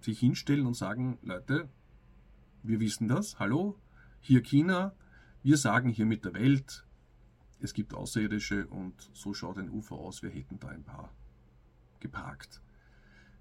[0.00, 1.68] sich hinstellen und sagen, Leute,
[2.62, 3.78] wir wissen das, hallo,
[4.20, 4.94] hier China,
[5.42, 6.84] wir sagen hier mit der Welt,
[7.60, 11.12] es gibt Außerirdische und so schaut ein UFO aus, wir hätten da ein paar
[12.00, 12.60] geparkt.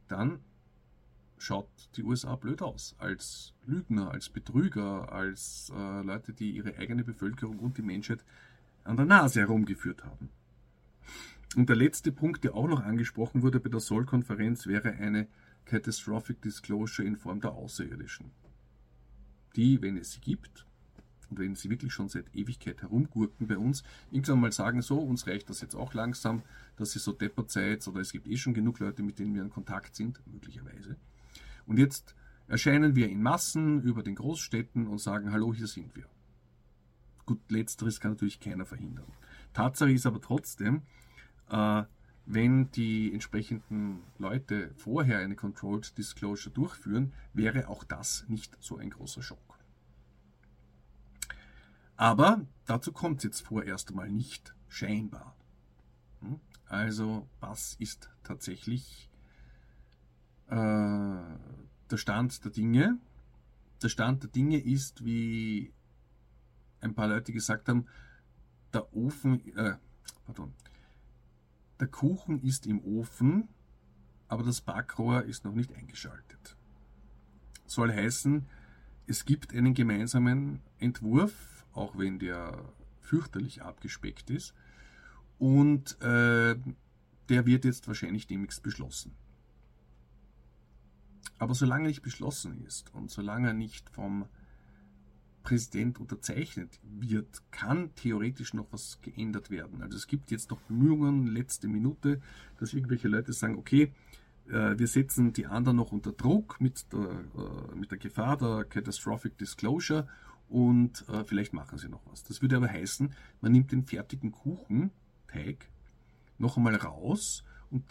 [0.08, 0.39] Dann
[1.38, 2.95] schaut die USA blöd aus.
[2.97, 8.23] Als Lügner, als Betrüger, als äh, Leute, die ihre eigene Bevölkerung und die Menschheit
[8.84, 10.30] an der Nase herumgeführt haben.
[11.56, 15.27] Und der letzte Punkt, der auch noch angesprochen wurde bei der Soll-Konferenz, wäre eine
[15.65, 18.32] Catastrophic Disclosure in Form der Außerirdischen.
[19.56, 20.65] Die, wenn es sie gibt,
[21.30, 25.28] und wenn sie wirklich schon seit Ewigkeit herumgurken bei uns, irgendwann mal sagen, so, uns
[25.28, 26.44] reicht das jetzt auch langsam,
[26.76, 29.42] dass sie so deppert seid oder es gibt eh schon genug Leute, mit denen wir
[29.42, 30.96] in Kontakt sind, möglicherweise.
[31.66, 32.16] Und jetzt
[32.48, 36.06] erscheinen wir in Massen über den Großstädten und sagen, hallo, hier sind wir.
[37.26, 39.12] Gut, letzteres kann natürlich keiner verhindern.
[39.54, 40.84] Tatsache ist aber trotzdem,
[41.50, 41.84] äh,
[42.26, 48.90] wenn die entsprechenden Leute vorher eine Controlled Disclosure durchführen, wäre auch das nicht so ein
[48.90, 49.46] großer Schock.
[51.97, 55.36] Aber dazu kommt es jetzt vorerst einmal nicht, scheinbar.
[56.21, 56.39] Hm?
[56.67, 59.10] Also was ist tatsächlich
[60.47, 62.99] äh, der Stand der Dinge?
[63.81, 65.73] Der Stand der Dinge ist, wie
[66.81, 67.88] ein paar Leute gesagt haben,
[68.73, 69.77] der Ofen, äh,
[70.25, 70.53] pardon,
[71.79, 73.49] der Kuchen ist im Ofen,
[74.27, 76.55] aber das Backrohr ist noch nicht eingeschaltet.
[77.65, 78.45] Soll heißen,
[79.07, 84.54] es gibt einen gemeinsamen Entwurf, auch wenn der fürchterlich abgespeckt ist.
[85.40, 86.56] Und äh,
[87.30, 89.13] der wird jetzt wahrscheinlich demnächst beschlossen.
[91.40, 94.26] Aber solange nicht beschlossen ist und solange er nicht vom
[95.44, 99.82] Präsident unterzeichnet wird, kann theoretisch noch was geändert werden.
[99.82, 102.22] Also es gibt jetzt noch Bemühungen, letzte Minute,
[102.60, 103.94] dass irgendwelche Leute sagen, okay,
[104.50, 108.66] äh, wir setzen die anderen noch unter Druck mit der, äh, mit der Gefahr der
[108.66, 110.08] Catastrophic Disclosure
[110.49, 112.23] und äh, vielleicht machen sie noch was.
[112.23, 115.69] Das würde aber heißen, man nimmt den fertigen Kuchenteig
[116.38, 117.83] noch einmal raus und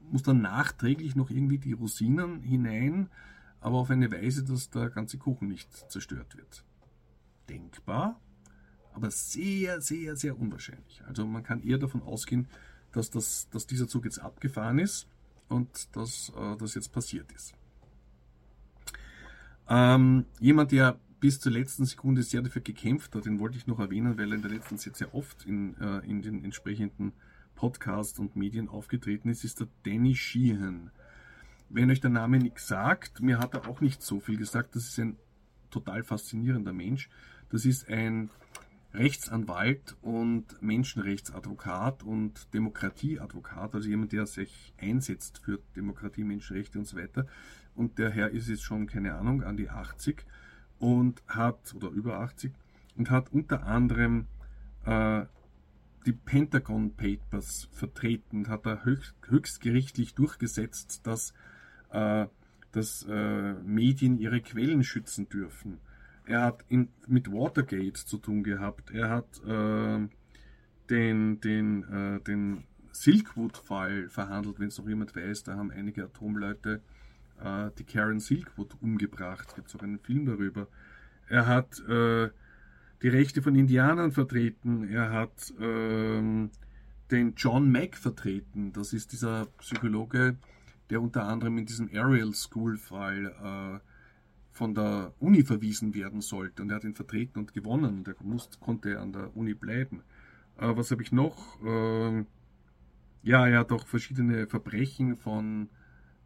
[0.00, 3.08] muss dann nachträglich noch irgendwie die Rosinen hinein,
[3.60, 6.64] aber auf eine Weise, dass der ganze Kuchen nicht zerstört wird.
[7.48, 8.20] Denkbar,
[8.92, 11.02] aber sehr, sehr, sehr unwahrscheinlich.
[11.06, 12.48] Also man kann eher davon ausgehen,
[12.92, 15.06] dass, das, dass dieser Zug jetzt abgefahren ist
[15.48, 17.54] und dass äh, das jetzt passiert ist.
[19.68, 23.78] Ähm, jemand, der bis zur letzten Sekunde sehr dafür gekämpft hat, den wollte ich noch
[23.78, 27.12] erwähnen, weil er in der letzten Zeit sehr oft in, äh, in den entsprechenden
[27.54, 30.90] Podcasts und Medien aufgetreten ist, ist der Danny Sheehan.
[31.68, 34.88] Wenn euch der Name nichts sagt, mir hat er auch nicht so viel gesagt, das
[34.88, 35.16] ist ein
[35.70, 37.10] total faszinierender Mensch.
[37.50, 38.30] Das ist ein
[38.92, 46.96] Rechtsanwalt und Menschenrechtsadvokat und Demokratieadvokat, also jemand, der sich einsetzt für Demokratie, Menschenrechte und so
[46.96, 47.26] weiter.
[47.76, 50.24] Und der Herr ist jetzt schon, keine Ahnung, an die 80
[50.80, 52.52] und hat, oder über 80,
[52.96, 54.26] und hat unter anderem
[54.84, 55.24] äh,
[56.06, 61.34] die Pentagon Papers vertreten, hat er höchst, höchstgerichtlich durchgesetzt, dass,
[61.90, 62.26] äh,
[62.72, 65.78] dass äh, Medien ihre Quellen schützen dürfen.
[66.24, 68.90] Er hat in, mit Watergate zu tun gehabt.
[68.90, 70.08] Er hat äh,
[70.88, 75.44] den, den, äh, den Silkwood-Fall verhandelt, wenn es noch jemand weiß.
[75.44, 76.82] Da haben einige Atomleute
[77.44, 79.48] äh, die Karen Silkwood umgebracht.
[79.48, 80.68] Es gibt auch einen Film darüber.
[81.28, 82.30] Er hat äh,
[83.02, 84.88] die Rechte von Indianern vertreten.
[84.88, 86.50] Er hat ähm,
[87.10, 88.72] den John Mack vertreten.
[88.72, 90.36] Das ist dieser Psychologe,
[90.90, 93.90] der unter anderem in diesem Ariel School Fall äh,
[94.52, 96.62] von der Uni verwiesen werden sollte.
[96.62, 97.98] Und er hat ihn vertreten und gewonnen.
[97.98, 100.02] Und er muss, konnte an der Uni bleiben.
[100.58, 101.58] Äh, was habe ich noch?
[101.64, 102.26] Ähm,
[103.22, 105.68] ja, er hat auch verschiedene Verbrechen von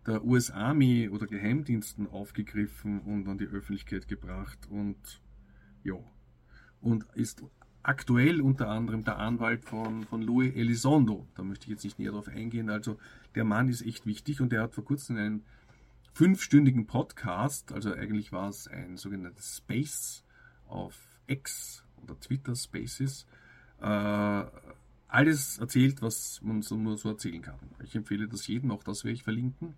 [0.07, 4.59] der US Army oder Geheimdiensten aufgegriffen und an die Öffentlichkeit gebracht.
[4.69, 5.21] Und
[5.83, 5.95] ja,
[6.81, 7.43] und ist
[7.83, 11.27] aktuell unter anderem der Anwalt von, von Louis Elizondo.
[11.35, 12.71] Da möchte ich jetzt nicht näher drauf eingehen.
[12.71, 12.99] Also
[13.35, 15.45] der Mann ist echt wichtig und er hat vor kurzem einen
[16.15, 20.25] fünfstündigen Podcast, also eigentlich war es ein sogenanntes Space
[20.69, 23.27] auf X oder Twitter Spaces,
[23.81, 24.45] äh,
[25.09, 27.59] alles erzählt, was man so nur so erzählen kann.
[27.83, 29.75] Ich empfehle das jedem, auch das werde ich verlinken.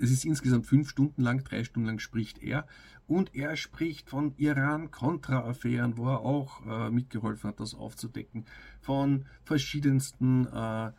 [0.00, 2.66] Es ist insgesamt fünf Stunden lang, drei Stunden lang spricht er.
[3.06, 8.44] Und er spricht von Iran-Contra-Affären, wo er auch äh, mitgeholfen hat, das aufzudecken.
[8.80, 10.92] Von verschiedensten äh,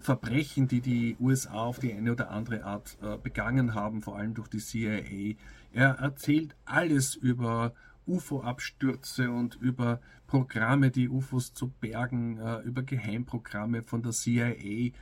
[0.00, 4.34] Verbrechen, die die USA auf die eine oder andere Art äh, begangen haben, vor allem
[4.34, 5.36] durch die CIA.
[5.72, 7.74] Er erzählt alles über
[8.06, 14.92] UFO-Abstürze und über Programme, die UFOs zu bergen, äh, über Geheimprogramme von der CIA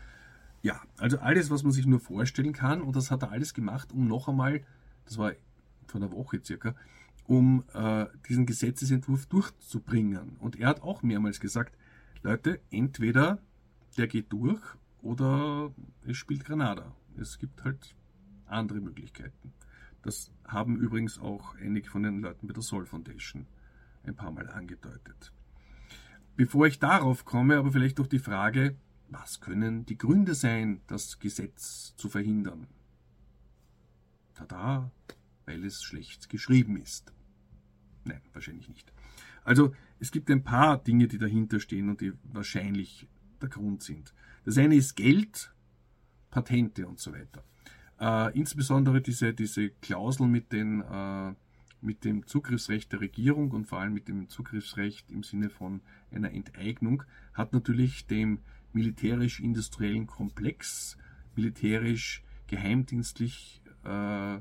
[0.62, 3.92] ja, also alles, was man sich nur vorstellen kann, und das hat er alles gemacht,
[3.92, 4.62] um noch einmal,
[5.04, 5.32] das war
[5.86, 6.74] vor einer Woche circa,
[7.26, 10.36] um äh, diesen Gesetzesentwurf durchzubringen.
[10.38, 11.76] Und er hat auch mehrmals gesagt,
[12.22, 13.38] Leute, entweder
[13.96, 14.60] der geht durch
[15.02, 15.72] oder
[16.06, 16.94] es spielt Granada.
[17.16, 17.94] Es gibt halt
[18.46, 19.52] andere Möglichkeiten.
[20.02, 23.46] Das haben übrigens auch einige von den Leuten bei der Sol Foundation
[24.04, 25.32] ein paar Mal angedeutet.
[26.36, 28.76] Bevor ich darauf komme, aber vielleicht durch die Frage,
[29.08, 32.66] was können die Gründe sein, das Gesetz zu verhindern?
[34.34, 34.90] Tada,
[35.46, 37.12] weil es schlecht geschrieben ist.
[38.04, 38.92] Nein, wahrscheinlich nicht.
[39.44, 43.08] Also es gibt ein paar Dinge, die dahinter stehen und die wahrscheinlich
[43.40, 44.12] der Grund sind.
[44.44, 45.52] Das eine ist Geld,
[46.30, 47.44] Patente und so weiter.
[48.00, 51.34] Äh, insbesondere diese, diese Klausel mit, den, äh,
[51.80, 55.80] mit dem Zugriffsrecht der Regierung und vor allem mit dem Zugriffsrecht im Sinne von
[56.10, 57.02] einer Enteignung
[57.32, 58.40] hat natürlich dem
[58.78, 60.96] militärisch-industriellen Komplex,
[61.34, 64.38] militärisch-geheimdienstlich äh,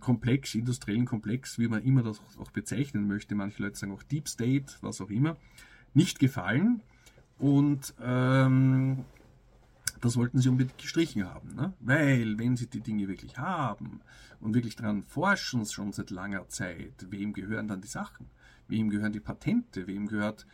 [0.00, 3.34] Komplex, industriellen Komplex, wie man immer das auch bezeichnen möchte.
[3.34, 5.36] Manche Leute sagen auch Deep State, was auch immer,
[5.92, 6.80] nicht gefallen.
[7.38, 9.04] Und ähm,
[10.00, 11.56] das wollten sie unbedingt gestrichen haben.
[11.56, 11.72] Ne?
[11.80, 14.00] Weil, wenn sie die Dinge wirklich haben
[14.40, 18.30] und wirklich daran forschen, schon seit langer Zeit, wem gehören dann die Sachen?
[18.68, 19.88] Wem gehören die Patente?
[19.88, 20.46] Wem gehört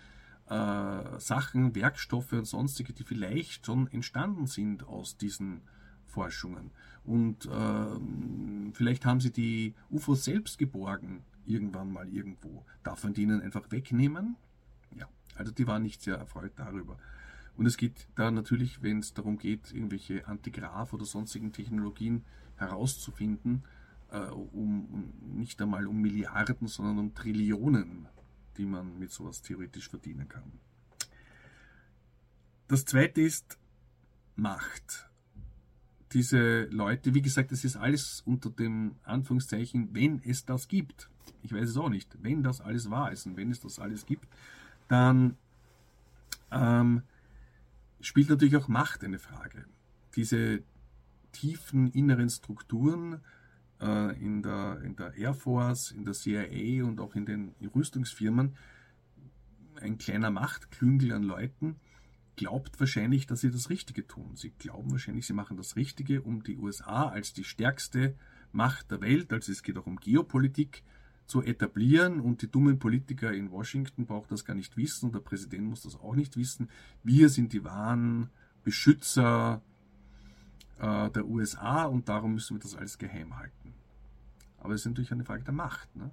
[0.49, 5.62] äh, Sachen, Werkstoffe und sonstige, die vielleicht schon entstanden sind aus diesen
[6.07, 6.70] Forschungen.
[7.05, 12.64] Und äh, vielleicht haben sie die UFOs selbst geborgen, irgendwann mal irgendwo.
[12.82, 14.36] Darf man die ihnen einfach wegnehmen?
[14.97, 16.97] Ja, also die waren nicht sehr erfreut darüber.
[17.57, 22.24] Und es geht da natürlich, wenn es darum geht, irgendwelche Antigraph oder sonstigen Technologien
[22.57, 23.62] herauszufinden,
[24.11, 28.09] äh, um, um, nicht einmal um Milliarden, sondern um Trillionen,
[28.57, 30.61] die man mit sowas theoretisch verdienen kann.
[32.69, 33.59] Das zweite ist
[34.37, 35.09] Macht.
[36.13, 41.11] Diese Leute, wie gesagt, es ist alles unter dem Anführungszeichen, wenn es das gibt.
[41.43, 42.17] Ich weiß es auch nicht.
[42.23, 44.27] Wenn das alles wahr ist und wenn es das alles gibt,
[44.89, 45.37] dann
[46.51, 47.03] ähm,
[48.01, 49.65] spielt natürlich auch Macht eine Frage.
[50.15, 50.63] Diese
[51.33, 53.21] tiefen inneren Strukturen
[53.81, 58.57] äh, in, der, in der Air Force, in der CIA und auch in den Rüstungsfirmen,
[59.81, 61.77] ein kleiner Machtklüngel an Leuten,
[62.37, 64.37] glaubt wahrscheinlich, dass sie das Richtige tun.
[64.37, 68.14] Sie glauben wahrscheinlich, sie machen das Richtige, um die USA als die stärkste
[68.53, 70.83] Macht der Welt, also es geht auch um Geopolitik,
[71.27, 75.20] zu etablieren und die dummen Politiker in Washington brauchen das gar nicht wissen und der
[75.20, 76.68] Präsident muss das auch nicht wissen.
[77.03, 78.29] Wir sind die wahren
[78.62, 79.62] Beschützer
[80.79, 83.75] äh, der USA und darum müssen wir das alles geheim halten.
[84.59, 85.95] Aber es ist natürlich eine Frage der Macht.
[85.97, 86.11] Ne?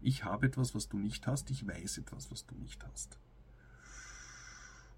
[0.00, 3.18] Ich habe etwas, was du nicht hast, ich weiß etwas, was du nicht hast.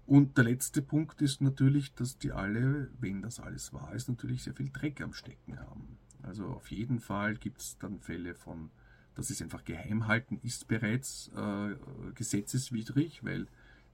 [0.05, 4.43] Und der letzte Punkt ist natürlich, dass die alle, wenn das alles wahr ist, natürlich
[4.43, 5.97] sehr viel Dreck am Stecken haben.
[6.21, 8.69] Also auf jeden Fall gibt es dann Fälle von
[9.15, 11.75] dass es einfach geheim halten, ist bereits äh,
[12.15, 13.47] gesetzeswidrig, weil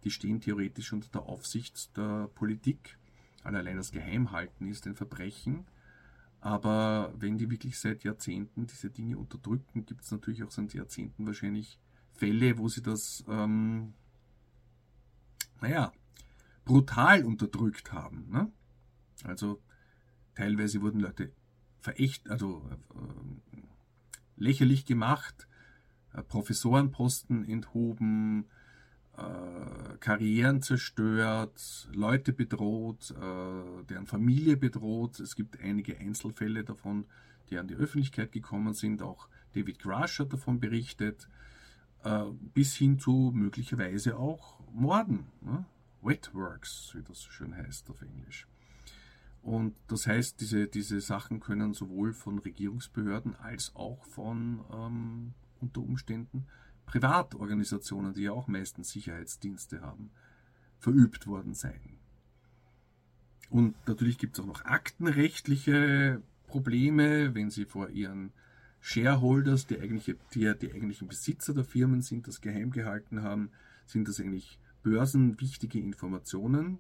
[0.03, 2.97] die stehen theoretisch unter der Aufsicht der Politik.
[3.43, 5.65] Allein das Geheimhalten ist ein Verbrechen.
[6.41, 11.25] Aber wenn die wirklich seit Jahrzehnten diese Dinge unterdrücken, gibt es natürlich auch seit Jahrzehnten
[11.25, 11.79] wahrscheinlich
[12.13, 13.93] Fälle, wo sie das, ähm,
[15.61, 15.91] naja,
[16.65, 18.29] brutal unterdrückt haben.
[18.29, 18.51] Ne?
[19.23, 19.61] Also
[20.35, 21.31] teilweise wurden Leute
[21.79, 23.57] verächt, also äh,
[24.37, 25.47] lächerlich gemacht,
[26.13, 28.45] äh, Professorenposten enthoben,
[29.20, 35.20] äh, Karrieren zerstört, Leute bedroht, äh, deren Familie bedroht.
[35.20, 37.05] Es gibt einige Einzelfälle davon,
[37.49, 39.01] die an die Öffentlichkeit gekommen sind.
[39.01, 41.28] Auch David Grush hat davon berichtet,
[42.53, 45.26] bis hin zu möglicherweise auch Morden.
[45.41, 45.65] Ne?
[46.01, 48.47] Wetworks, wie das so schön heißt auf Englisch.
[49.41, 55.82] Und das heißt, diese, diese Sachen können sowohl von Regierungsbehörden als auch von ähm, unter
[55.82, 56.45] Umständen
[56.89, 60.09] Privatorganisationen, die ja auch meistens Sicherheitsdienste haben,
[60.79, 61.99] verübt worden sein.
[63.49, 68.31] Und natürlich gibt es auch noch aktenrechtliche Probleme, wenn sie vor ihren
[68.81, 73.51] Shareholders, die, eigentliche, die die eigentlichen Besitzer der Firmen sind, das geheim gehalten haben,
[73.85, 76.79] sind das eigentlich börsenwichtige Informationen,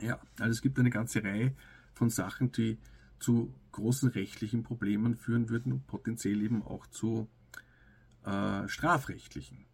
[0.00, 1.54] ja, also es gibt eine ganze Reihe
[1.94, 2.78] von Sachen, die
[3.18, 7.28] zu großen rechtlichen Problemen führen würden und potenziell eben auch zu
[8.26, 9.64] äh, strafrechtlichen.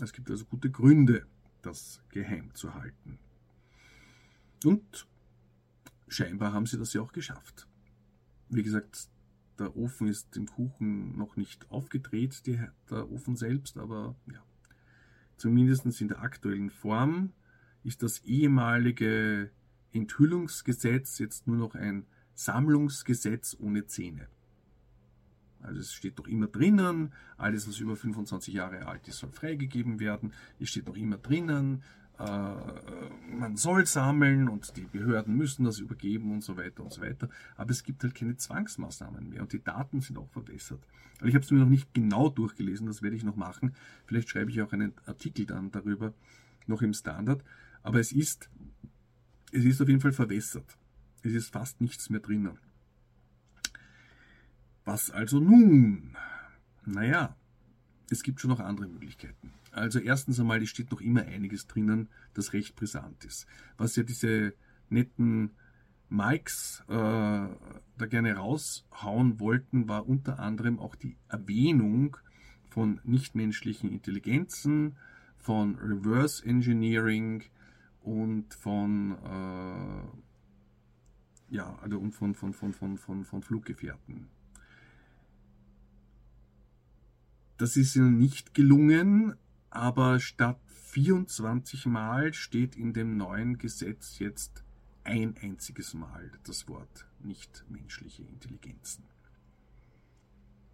[0.00, 1.26] Es gibt also gute Gründe,
[1.62, 3.18] das geheim zu halten.
[4.64, 5.06] Und
[6.08, 7.66] scheinbar haben sie das ja auch geschafft.
[8.48, 9.08] Wie gesagt,
[9.58, 14.42] der Ofen ist im Kuchen noch nicht aufgedreht, die, der Ofen selbst, aber ja,
[15.36, 17.32] zumindest in der aktuellen Form
[17.82, 19.50] ist das ehemalige
[19.92, 24.28] Enthüllungsgesetz jetzt nur noch ein Sammlungsgesetz ohne Zähne.
[25.66, 30.00] Also es steht doch immer drinnen, alles was über 25 Jahre alt ist, soll freigegeben
[30.00, 30.32] werden.
[30.60, 31.82] Es steht noch immer drinnen,
[32.18, 37.02] äh, man soll sammeln und die Behörden müssen das übergeben und so weiter und so
[37.02, 37.28] weiter.
[37.56, 40.80] Aber es gibt halt keine Zwangsmaßnahmen mehr und die Daten sind auch verbessert.
[41.16, 43.74] Also ich habe es mir noch nicht genau durchgelesen, das werde ich noch machen.
[44.06, 46.14] Vielleicht schreibe ich auch einen Artikel dann darüber
[46.66, 47.42] noch im Standard.
[47.82, 48.48] Aber es ist
[49.52, 50.76] es ist auf jeden Fall verwässert.
[51.22, 52.58] Es ist fast nichts mehr drinnen.
[54.86, 56.16] Was also nun?
[56.86, 57.36] Naja,
[58.08, 59.52] es gibt schon noch andere Möglichkeiten.
[59.72, 63.46] Also erstens einmal, es steht noch immer einiges drinnen, das recht brisant ist.
[63.76, 64.54] Was ja diese
[64.88, 65.50] netten
[66.08, 72.16] Mikes äh, da gerne raushauen wollten, war unter anderem auch die Erwähnung
[72.70, 74.96] von nichtmenschlichen Intelligenzen,
[75.36, 77.42] von Reverse Engineering,
[78.02, 80.04] und von äh,
[81.56, 84.28] ja, also und von, von, von, von, von, von Fluggefährten.
[87.56, 89.34] Das ist ihnen nicht gelungen,
[89.70, 94.64] aber statt 24 Mal steht in dem neuen Gesetz jetzt
[95.04, 99.04] ein einziges Mal das Wort nicht menschliche Intelligenzen.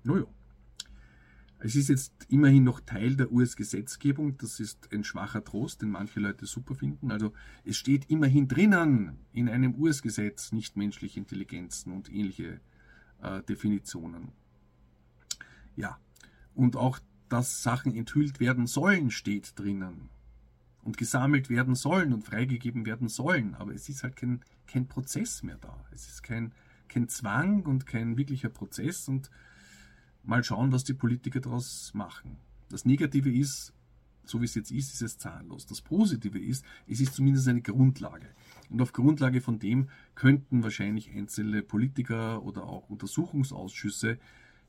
[0.04, 0.26] Naja.
[1.64, 4.36] Es ist jetzt immerhin noch Teil der US-Gesetzgebung.
[4.36, 7.12] Das ist ein schwacher Trost, den manche Leute super finden.
[7.12, 7.32] Also
[7.64, 12.60] es steht immerhin drinnen in einem US-Gesetz nicht menschliche Intelligenzen und ähnliche
[13.20, 14.32] äh, Definitionen.
[15.76, 16.00] Ja,
[16.54, 16.98] und auch,
[17.28, 20.10] dass Sachen enthüllt werden sollen, steht drinnen.
[20.82, 23.54] Und gesammelt werden sollen und freigegeben werden sollen.
[23.54, 25.84] Aber es ist halt kein, kein Prozess mehr da.
[25.92, 26.52] Es ist kein,
[26.88, 29.06] kein Zwang und kein wirklicher Prozess.
[29.06, 29.30] Und
[30.24, 32.36] mal schauen, was die Politiker daraus machen.
[32.68, 33.72] Das Negative ist,
[34.24, 35.66] so wie es jetzt ist, ist es zahnlos.
[35.66, 38.26] Das Positive ist, es ist zumindest eine Grundlage.
[38.68, 44.18] Und auf Grundlage von dem könnten wahrscheinlich einzelne Politiker oder auch Untersuchungsausschüsse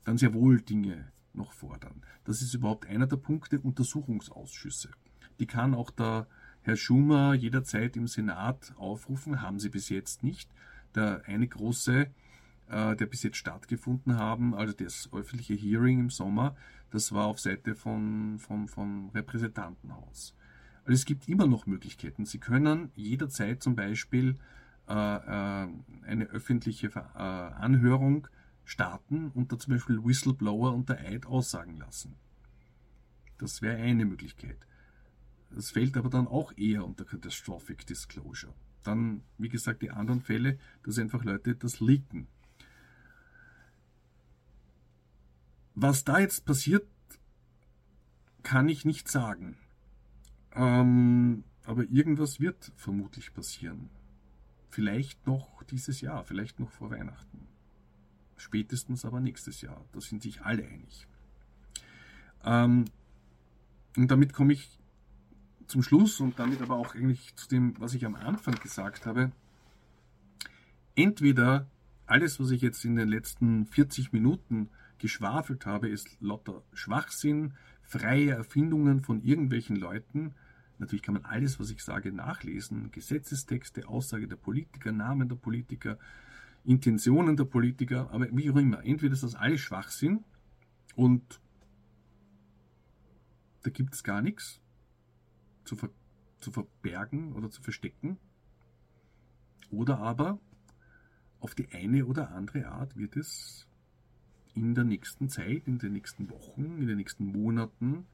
[0.04, 2.02] dann sehr wohl Dinge noch fordern.
[2.24, 4.90] Das ist überhaupt einer der Punkte, Untersuchungsausschüsse.
[5.38, 6.26] Die kann auch der
[6.62, 10.50] Herr Schumer jederzeit im Senat aufrufen, haben sie bis jetzt nicht.
[10.94, 12.08] Der eine große
[12.68, 16.56] äh, der bis jetzt stattgefunden haben, also das öffentliche Hearing im Sommer,
[16.90, 20.34] das war auf Seite von, vom, vom Repräsentantenhaus.
[20.84, 22.26] Also es gibt immer noch Möglichkeiten.
[22.26, 24.36] Sie können jederzeit zum Beispiel
[24.88, 25.68] äh, äh,
[26.06, 28.28] eine öffentliche äh, Anhörung
[28.64, 32.16] starten und da zum Beispiel Whistleblower unter Eid aussagen lassen.
[33.38, 34.58] Das wäre eine Möglichkeit.
[35.50, 38.54] Das fällt aber dann auch eher unter Catastrophic Disclosure.
[38.82, 42.26] Dann, wie gesagt, die anderen Fälle, dass einfach Leute das leaken.
[45.74, 46.86] Was da jetzt passiert,
[48.42, 49.56] kann ich nicht sagen.
[50.52, 53.90] Ähm, aber irgendwas wird vermutlich passieren.
[54.70, 57.48] Vielleicht noch dieses Jahr, vielleicht noch vor Weihnachten.
[58.36, 59.84] Spätestens aber nächstes Jahr.
[59.92, 61.06] Da sind sich alle einig.
[62.44, 62.86] Ähm,
[63.96, 64.78] und damit komme ich
[65.66, 69.32] zum Schluss und damit aber auch eigentlich zu dem, was ich am Anfang gesagt habe.
[70.94, 71.68] Entweder
[72.06, 74.68] alles, was ich jetzt in den letzten 40 Minuten
[74.98, 80.34] geschwafelt habe, ist lauter Schwachsinn, freie Erfindungen von irgendwelchen Leuten.
[80.78, 82.90] Natürlich kann man alles, was ich sage, nachlesen.
[82.90, 85.98] Gesetzestexte, Aussage der Politiker, Namen der Politiker,
[86.64, 88.84] Intentionen der Politiker, aber wie auch immer.
[88.84, 90.24] Entweder ist das alles Schwachsinn
[90.96, 91.40] und
[93.62, 94.60] da gibt es gar nichts
[95.64, 95.90] zu, ver
[96.40, 98.18] zu verbergen oder zu verstecken.
[99.70, 100.38] Oder aber
[101.40, 103.66] auf die eine oder andere Art wird es
[104.54, 108.06] in der nächsten Zeit, in den nächsten Wochen, in den nächsten Monaten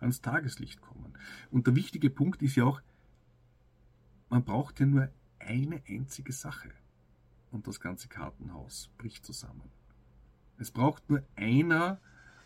[0.00, 1.12] ans Tageslicht kommen.
[1.50, 2.80] Und der wichtige Punkt ist ja auch,
[4.30, 6.70] man braucht ja nur eine einzige Sache
[7.54, 9.70] und das ganze Kartenhaus bricht zusammen.
[10.58, 12.00] Es braucht nur einer,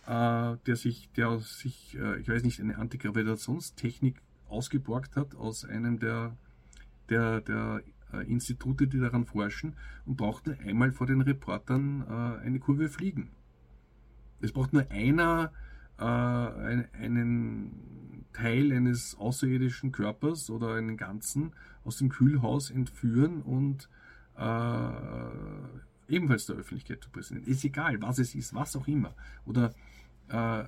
[0.07, 5.99] äh, der sich, der sich, äh, ich weiß nicht, eine Antigravitationstechnik ausgeborgt hat aus einem
[5.99, 6.37] der,
[7.09, 7.83] der, der
[8.13, 9.75] äh, Institute, die daran forschen,
[10.07, 13.31] und braucht nur einmal vor den Reportern äh, eine Kurve fliegen.
[14.41, 15.53] Es braucht nur einer
[15.99, 21.53] äh, einen Teil eines außerirdischen Körpers oder einen ganzen
[21.85, 23.89] aus dem Kühlhaus entführen und
[24.39, 27.51] äh, ebenfalls der Öffentlichkeit zu präsentieren.
[27.51, 29.15] Ist egal, was es ist, was auch immer.
[29.45, 29.75] Oder
[30.29, 30.65] äh,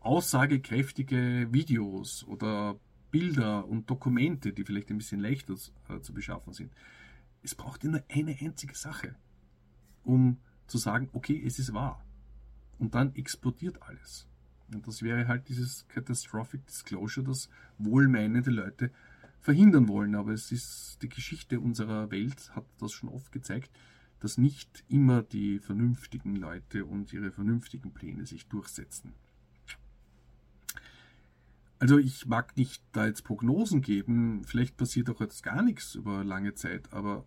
[0.00, 2.78] aussagekräftige Videos oder
[3.10, 5.54] Bilder und Dokumente, die vielleicht ein bisschen leichter
[5.88, 6.72] äh, zu beschaffen sind.
[7.42, 9.14] Es braucht nur eine einzige Sache,
[10.02, 12.04] um zu sagen, okay, es ist wahr.
[12.78, 14.26] Und dann explodiert alles.
[14.72, 18.90] Und das wäre halt dieses Catastrophic Disclosure, das wohlmeinende Leute
[19.44, 20.16] verhindern wollen.
[20.16, 23.70] Aber es ist die Geschichte unserer Welt hat das schon oft gezeigt,
[24.18, 29.12] dass nicht immer die vernünftigen Leute und ihre vernünftigen Pläne sich durchsetzen.
[31.78, 36.24] Also ich mag nicht da jetzt Prognosen geben, vielleicht passiert auch jetzt gar nichts über
[36.24, 37.26] lange Zeit, aber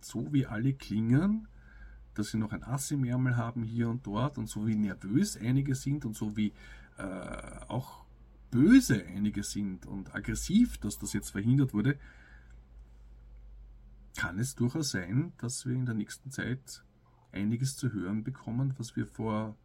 [0.00, 1.46] so wie alle klingen,
[2.14, 5.36] dass sie noch ein Ass im Ärmel haben hier und dort und so wie nervös
[5.36, 6.54] einige sind und so wie
[6.96, 7.02] äh,
[7.68, 8.03] auch
[8.54, 11.98] böse einige sind und aggressiv, dass das jetzt verhindert wurde,
[14.16, 16.84] kann es durchaus sein, dass wir in der nächsten Zeit
[17.32, 19.56] einiges zu hören bekommen, was wir vor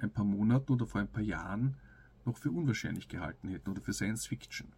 [0.00, 1.76] ein paar Monaten oder vor ein paar Jahren
[2.24, 4.72] noch für unwahrscheinlich gehalten hätten oder für Science Fiction.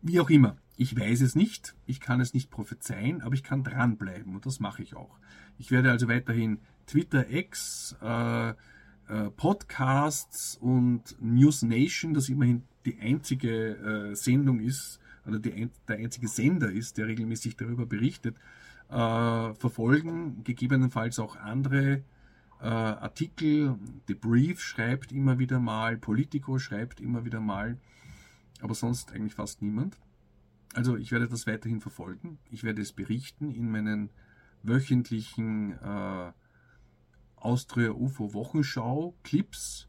[0.00, 3.62] Wie auch immer, ich weiß es nicht, ich kann es nicht prophezeien, aber ich kann
[3.62, 5.18] dranbleiben und das mache ich auch.
[5.58, 8.54] Ich werde also weiterhin Twitter, X, äh,
[9.08, 15.96] äh, Podcasts und News Nation, das immerhin die einzige äh, Sendung ist, oder die, der
[15.96, 18.36] einzige Sender ist, der regelmäßig darüber berichtet,
[18.88, 22.02] äh, verfolgen, gegebenenfalls auch andere
[22.60, 23.78] äh, Artikel,
[24.08, 27.78] The Brief schreibt immer wieder mal, Politico schreibt immer wieder mal,
[28.60, 29.98] aber sonst eigentlich fast niemand.
[30.74, 32.38] Also ich werde das weiterhin verfolgen.
[32.50, 34.10] Ich werde es berichten in meinen
[34.62, 36.32] wöchentlichen äh,
[37.40, 39.88] Austria UFO Wochenschau, Clips,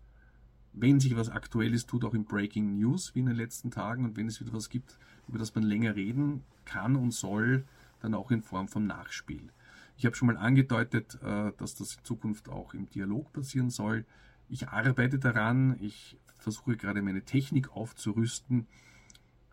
[0.74, 4.18] wenn sich was Aktuelles tut, auch in Breaking News wie in den letzten Tagen und
[4.18, 4.98] wenn es wieder was gibt,
[5.28, 7.66] über das man länger reden kann und soll,
[8.02, 9.52] dann auch in Form vom Nachspiel.
[9.98, 14.06] Ich habe schon mal angedeutet, äh, dass das in Zukunft auch im Dialog passieren soll.
[14.48, 18.68] Ich arbeite daran, ich versuche gerade meine Technik aufzurüsten,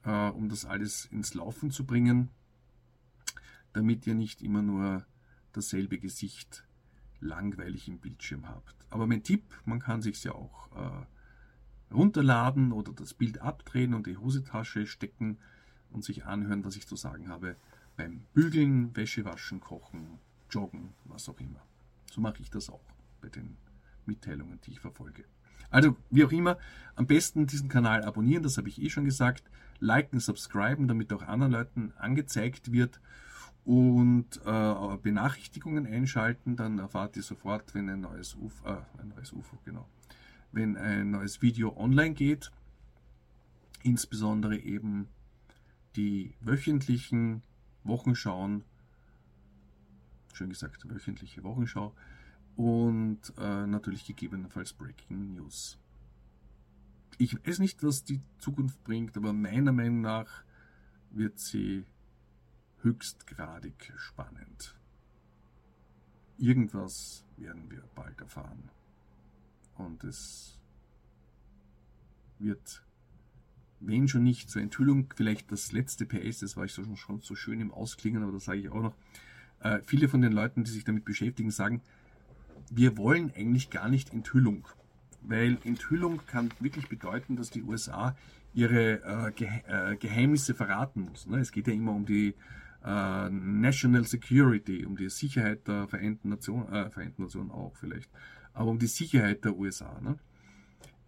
[0.05, 2.31] äh, um das alles ins Laufen zu bringen,
[3.73, 5.05] damit ihr nicht immer nur
[5.53, 6.66] dasselbe Gesicht
[7.27, 8.75] langweilig im Bildschirm habt.
[8.91, 14.07] Aber mein Tipp, man kann sich ja auch äh, runterladen oder das Bild abdrehen und
[14.07, 15.39] die Hosentasche stecken
[15.91, 17.57] und sich anhören, was ich zu sagen habe
[17.97, 20.19] beim Bügeln, Wäsche waschen, kochen,
[20.51, 21.63] joggen, was auch immer.
[22.11, 22.85] So mache ich das auch
[23.21, 23.57] bei den
[24.05, 25.25] Mitteilungen, die ich verfolge.
[25.71, 26.59] Also, wie auch immer,
[26.95, 29.51] am besten diesen Kanal abonnieren, das habe ich eh schon gesagt.
[29.81, 33.01] Liken, subscriben, damit auch anderen Leuten angezeigt wird
[33.67, 39.33] und äh, Benachrichtigungen einschalten, dann erfahrt ihr sofort, wenn ein neues UFO, äh, ein neues
[39.33, 39.89] UFO, genau,
[40.53, 42.53] wenn ein neues Video online geht.
[43.83, 45.09] Insbesondere eben
[45.97, 47.43] die wöchentlichen
[47.83, 48.63] Wochenschauen,
[50.33, 51.93] schön gesagt, wöchentliche Wochenschau
[52.55, 55.77] und äh, natürlich gegebenenfalls Breaking News.
[57.19, 60.45] Ich weiß nicht, was die Zukunft bringt, aber meiner Meinung nach
[61.11, 61.85] wird sie
[62.87, 64.79] höchstgradig spannend.
[66.39, 68.71] Irgendwas werden wir bald erfahren.
[69.77, 70.59] Und es
[72.39, 72.85] wird,
[73.81, 77.35] wenn schon nicht zur Enthüllung, vielleicht das letzte PS, das war ich schon, schon so
[77.35, 78.95] schön im Ausklingen, aber das sage ich auch noch.
[79.61, 81.83] Äh, viele von den Leuten, die sich damit beschäftigen, sagen,
[82.71, 84.69] wir wollen eigentlich gar nicht Enthüllung.
[85.23, 88.17] Weil Enthüllung kann wirklich bedeuten, dass die USA
[88.55, 91.27] ihre äh, äh, Geheimnisse verraten muss.
[91.27, 91.39] Ne?
[91.41, 92.35] Es geht ja immer um die
[92.87, 98.11] äh, National Security, um die Sicherheit der Vereinten Nationen, äh, Vereinten Nationen auch vielleicht,
[98.53, 100.01] aber um die Sicherheit der USA.
[100.01, 100.19] Ne?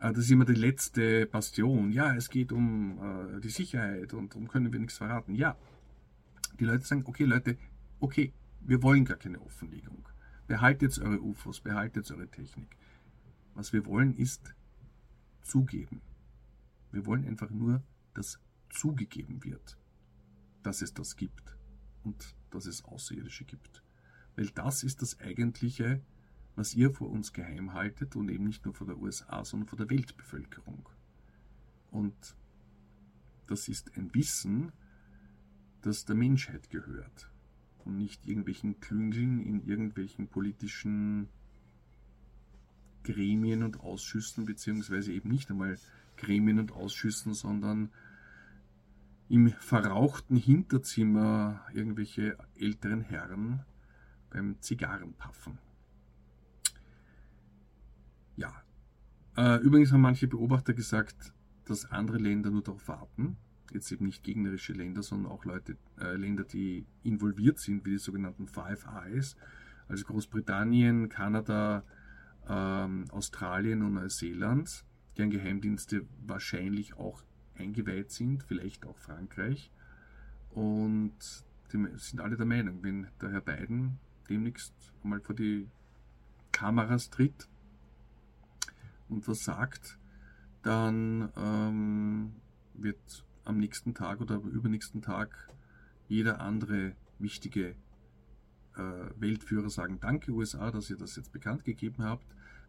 [0.00, 1.92] Äh, das ist immer die letzte Bastion.
[1.92, 5.36] Ja, es geht um äh, die Sicherheit und darum können wir nichts verraten.
[5.36, 5.56] Ja,
[6.58, 7.56] die Leute sagen, okay Leute,
[8.00, 10.08] okay, wir wollen gar keine Offenlegung.
[10.48, 12.76] Behaltet eure UFOs, behaltet eure Technik.
[13.54, 14.52] Was wir wollen ist
[15.42, 16.00] zugeben.
[16.90, 17.82] Wir wollen einfach nur,
[18.14, 19.78] dass zugegeben wird,
[20.62, 21.57] dass es das gibt
[22.08, 23.82] und dass es Außerirdische gibt.
[24.36, 26.00] Weil das ist das Eigentliche,
[26.56, 29.78] was ihr vor uns geheim haltet und eben nicht nur vor der USA, sondern vor
[29.78, 30.88] der Weltbevölkerung.
[31.90, 32.14] Und
[33.46, 34.72] das ist ein Wissen,
[35.82, 37.30] das der Menschheit gehört
[37.84, 41.28] und nicht irgendwelchen Klüngeln in irgendwelchen politischen
[43.04, 45.78] Gremien und Ausschüssen, beziehungsweise eben nicht einmal
[46.16, 47.90] Gremien und Ausschüssen, sondern
[49.28, 53.64] im verrauchten Hinterzimmer irgendwelche älteren Herren
[54.30, 55.58] beim Zigarrenpaffen.
[58.36, 58.62] Ja.
[59.36, 61.32] Äh, übrigens haben manche Beobachter gesagt,
[61.64, 63.36] dass andere Länder nur darauf warten,
[63.72, 67.98] jetzt eben nicht gegnerische Länder, sondern auch Leute, äh, Länder, die involviert sind, wie die
[67.98, 69.36] sogenannten Five Eyes,
[69.88, 71.84] also Großbritannien, Kanada,
[72.48, 74.84] ähm, Australien und Neuseeland,
[75.16, 77.22] deren Geheimdienste wahrscheinlich auch
[77.58, 79.70] eingeweiht sind, vielleicht auch Frankreich.
[80.50, 81.16] Und
[81.72, 83.98] die sind alle der Meinung, wenn der Herr Biden
[84.28, 85.68] demnächst mal vor die
[86.52, 87.48] Kameras tritt
[89.08, 89.98] und was sagt,
[90.62, 92.32] dann ähm,
[92.74, 95.50] wird am nächsten Tag oder am übernächsten Tag
[96.08, 97.74] jeder andere wichtige
[98.76, 102.26] äh, Weltführer sagen, danke USA, dass ihr das jetzt bekannt gegeben habt.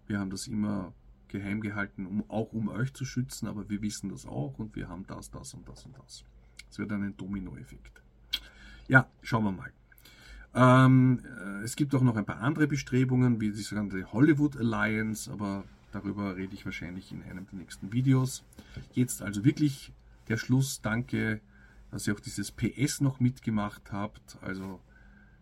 [0.07, 0.93] Wir haben das immer
[1.29, 4.89] geheim gehalten, um, auch um euch zu schützen, aber wir wissen das auch und wir
[4.89, 6.23] haben das, das und das und das.
[6.69, 8.01] Es wird ein Dominoeffekt.
[8.87, 9.71] Ja, schauen wir mal.
[10.53, 15.31] Ähm, äh, es gibt auch noch ein paar andere Bestrebungen, wie die sogenannte Hollywood Alliance,
[15.31, 18.43] aber darüber rede ich wahrscheinlich in einem der nächsten Videos.
[18.93, 19.93] Jetzt also wirklich
[20.27, 20.81] der Schluss.
[20.81, 21.41] Danke,
[21.91, 24.37] dass ihr auch dieses PS noch mitgemacht habt.
[24.41, 24.79] Also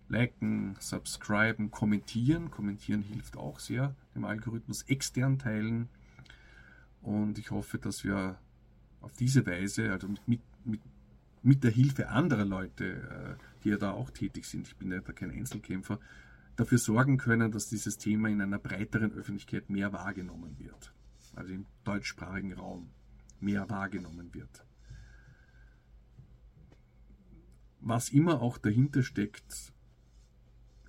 [0.09, 2.51] liken, subscriben, kommentieren.
[2.51, 4.83] Kommentieren hilft auch sehr dem Algorithmus.
[4.83, 5.89] Extern teilen.
[7.01, 8.37] Und ich hoffe, dass wir
[9.01, 10.81] auf diese Weise, also mit, mit,
[11.43, 14.99] mit der Hilfe anderer Leute, äh, die ja da auch tätig sind, ich bin ja
[14.99, 15.99] da kein Einzelkämpfer,
[16.55, 20.93] dafür sorgen können, dass dieses Thema in einer breiteren Öffentlichkeit mehr wahrgenommen wird.
[21.35, 22.89] Also im deutschsprachigen Raum
[23.39, 24.65] mehr wahrgenommen wird.
[27.79, 29.71] Was immer auch dahinter steckt,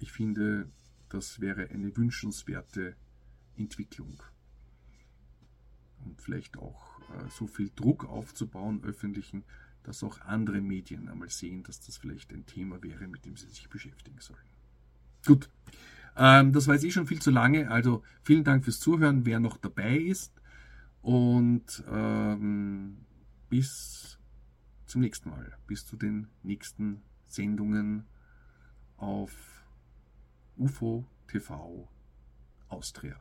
[0.01, 0.69] ich finde,
[1.09, 2.97] das wäre eine wünschenswerte
[3.57, 4.23] Entwicklung.
[6.05, 9.45] Und vielleicht auch äh, so viel Druck aufzubauen, öffentlichen,
[9.83, 13.49] dass auch andere Medien einmal sehen, dass das vielleicht ein Thema wäre, mit dem sie
[13.49, 14.39] sich beschäftigen sollen.
[15.27, 15.51] Gut,
[16.19, 17.71] Ähm, das war jetzt eh schon viel zu lange.
[17.71, 20.33] Also vielen Dank fürs Zuhören, wer noch dabei ist.
[21.01, 22.99] Und ähm,
[23.49, 24.19] bis
[24.87, 25.57] zum nächsten Mal.
[25.67, 28.05] Bis zu den nächsten Sendungen
[28.97, 29.58] auf
[30.61, 31.87] UFO TV
[32.71, 33.17] Austria.